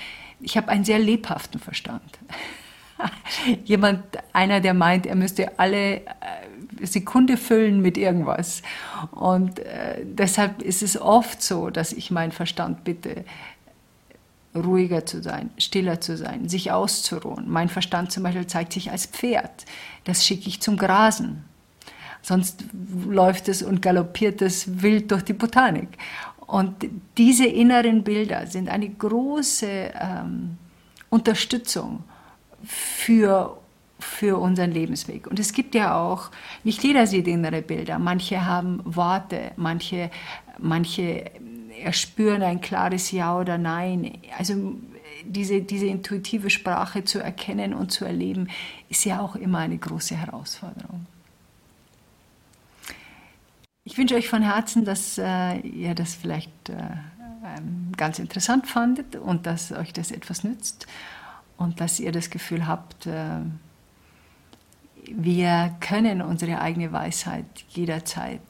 Ich 0.40 0.56
habe 0.56 0.68
einen 0.68 0.84
sehr 0.84 0.98
lebhaften 0.98 1.60
Verstand. 1.60 2.18
Jemand, 3.64 4.02
einer, 4.32 4.60
der 4.60 4.74
meint, 4.74 5.06
er 5.06 5.16
müsste 5.16 5.58
alle 5.58 5.96
äh, 5.96 6.02
Sekunde 6.82 7.36
füllen 7.36 7.80
mit 7.80 7.96
irgendwas. 7.96 8.62
Und 9.12 9.60
äh, 9.60 10.04
deshalb 10.04 10.62
ist 10.62 10.82
es 10.82 11.00
oft 11.00 11.42
so, 11.42 11.70
dass 11.70 11.92
ich 11.92 12.10
meinen 12.10 12.32
Verstand 12.32 12.84
bitte, 12.84 13.24
ruhiger 14.54 15.04
zu 15.06 15.22
sein, 15.22 15.50
stiller 15.58 16.00
zu 16.00 16.16
sein, 16.16 16.48
sich 16.48 16.72
auszuruhen. 16.72 17.48
Mein 17.48 17.68
Verstand 17.68 18.12
zum 18.12 18.22
Beispiel 18.22 18.46
zeigt 18.46 18.72
sich 18.72 18.90
als 18.90 19.06
Pferd. 19.06 19.66
Das 20.04 20.26
schicke 20.26 20.48
ich 20.48 20.60
zum 20.60 20.76
Grasen. 20.76 21.44
Sonst 22.22 22.64
läuft 23.06 23.48
es 23.48 23.62
und 23.62 23.80
galoppiert 23.82 24.42
es 24.42 24.82
wild 24.82 25.10
durch 25.10 25.22
die 25.22 25.34
Botanik. 25.34 25.88
Und 26.46 26.88
diese 27.16 27.46
inneren 27.46 28.02
Bilder 28.02 28.46
sind 28.46 28.68
eine 28.68 28.88
große 28.88 29.92
ähm, 30.00 30.56
Unterstützung 31.10 32.04
für, 32.64 33.58
für 33.98 34.38
unseren 34.38 34.72
Lebensweg. 34.72 35.26
Und 35.26 35.38
es 35.38 35.52
gibt 35.52 35.74
ja 35.74 36.00
auch, 36.00 36.30
nicht 36.64 36.82
jeder 36.82 37.06
sieht 37.06 37.28
innere 37.28 37.62
Bilder. 37.62 37.98
Manche 37.98 38.44
haben 38.44 38.80
Worte, 38.84 39.52
manche, 39.56 40.10
manche 40.58 41.30
erspüren 41.82 42.42
ein 42.42 42.60
klares 42.60 43.10
Ja 43.10 43.38
oder 43.38 43.58
Nein. 43.58 44.18
Also 44.36 44.74
diese, 45.24 45.60
diese 45.62 45.86
intuitive 45.86 46.50
Sprache 46.50 47.04
zu 47.04 47.18
erkennen 47.18 47.74
und 47.74 47.92
zu 47.92 48.04
erleben, 48.04 48.48
ist 48.88 49.04
ja 49.04 49.20
auch 49.20 49.36
immer 49.36 49.58
eine 49.58 49.78
große 49.78 50.16
Herausforderung. 50.16 51.06
Ich 53.84 53.96
wünsche 53.96 54.16
euch 54.16 54.28
von 54.28 54.42
Herzen, 54.42 54.84
dass 54.84 55.16
äh, 55.16 55.58
ihr 55.60 55.94
das 55.94 56.14
vielleicht 56.14 56.68
äh, 56.68 56.74
ähm, 56.74 57.92
ganz 57.96 58.18
interessant 58.18 58.66
fandet 58.66 59.16
und 59.16 59.46
dass 59.46 59.72
euch 59.72 59.92
das 59.92 60.10
etwas 60.10 60.44
nützt 60.44 60.86
und 61.56 61.80
dass 61.80 61.98
ihr 61.98 62.12
das 62.12 62.28
Gefühl 62.28 62.66
habt, 62.66 63.06
äh, 63.06 63.40
wir 65.10 65.74
können 65.80 66.20
unsere 66.20 66.60
eigene 66.60 66.92
Weisheit 66.92 67.46
jederzeit 67.70 68.42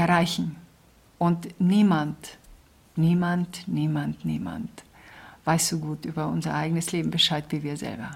erreichen. 0.00 0.56
Und 1.18 1.48
niemand, 1.60 2.38
niemand, 2.96 3.68
niemand, 3.68 4.24
niemand 4.24 4.70
weiß 5.44 5.68
so 5.68 5.78
gut 5.78 6.04
über 6.04 6.26
unser 6.28 6.54
eigenes 6.54 6.92
Leben 6.92 7.10
Bescheid 7.10 7.44
wie 7.50 7.62
wir 7.62 7.76
selber. 7.76 8.10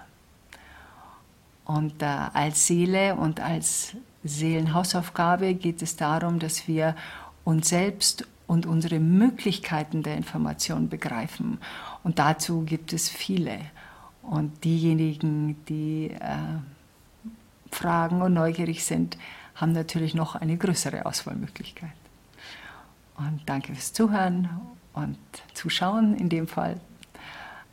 Und 1.65 2.03
äh, 2.03 2.07
als 2.07 2.67
Seele 2.67 3.15
und 3.15 3.41
als 3.41 3.97
Seelenhausaufgabe 4.23 5.55
geht 5.55 5.83
es 5.83 5.97
darum, 5.97 6.39
dass 6.39 6.69
wir 6.69 6.95
uns 7.45 7.69
selbst 7.69 8.27
und 8.47 8.67
unsere 8.67 9.01
Möglichkeiten 9.01 10.03
der 10.03 10.17
Information 10.17 10.89
begreifen. 10.89 11.59
Und 12.03 12.19
dazu 12.19 12.63
gibt 12.63 12.93
es 12.93 13.09
viele. 13.09 13.59
Und 14.23 14.65
diejenigen, 14.65 15.65
die 15.67 16.11
äh, 16.11 16.59
fragen 17.71 18.23
und 18.23 18.35
neugierig 18.35 18.85
sind, 18.85 19.17
haben 19.55 19.73
natürlich 19.73 20.15
noch 20.15 20.35
eine 20.35 20.57
größere 20.57 21.07
Auswahlmöglichkeit. 21.07 21.91
Und 23.17 23.43
danke 23.47 23.75
fürs 23.75 23.93
Zuhören 23.93 24.49
und 24.93 25.19
Zuschauen 25.55 26.17
in 26.17 26.29
dem 26.29 26.49
Fall 26.49 26.81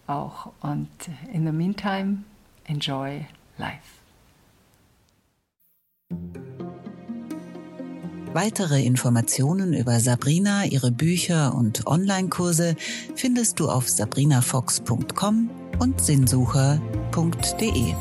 auch. 0.08 0.52
Und 0.62 0.90
in 1.32 1.46
the 1.46 1.52
meantime, 1.52 2.24
enjoy 2.66 3.26
life. 3.58 4.02
Weitere 8.34 8.82
Informationen 8.82 9.74
über 9.74 10.00
Sabrina, 10.00 10.64
ihre 10.64 10.92
Bücher 10.92 11.54
und 11.54 11.86
Online-Kurse 11.86 12.78
findest 13.16 13.60
du 13.60 13.70
auf 13.70 13.90
sabrinafox.com 13.90 15.50
und 15.80 16.00
sinnsucher.de. 16.00 17.94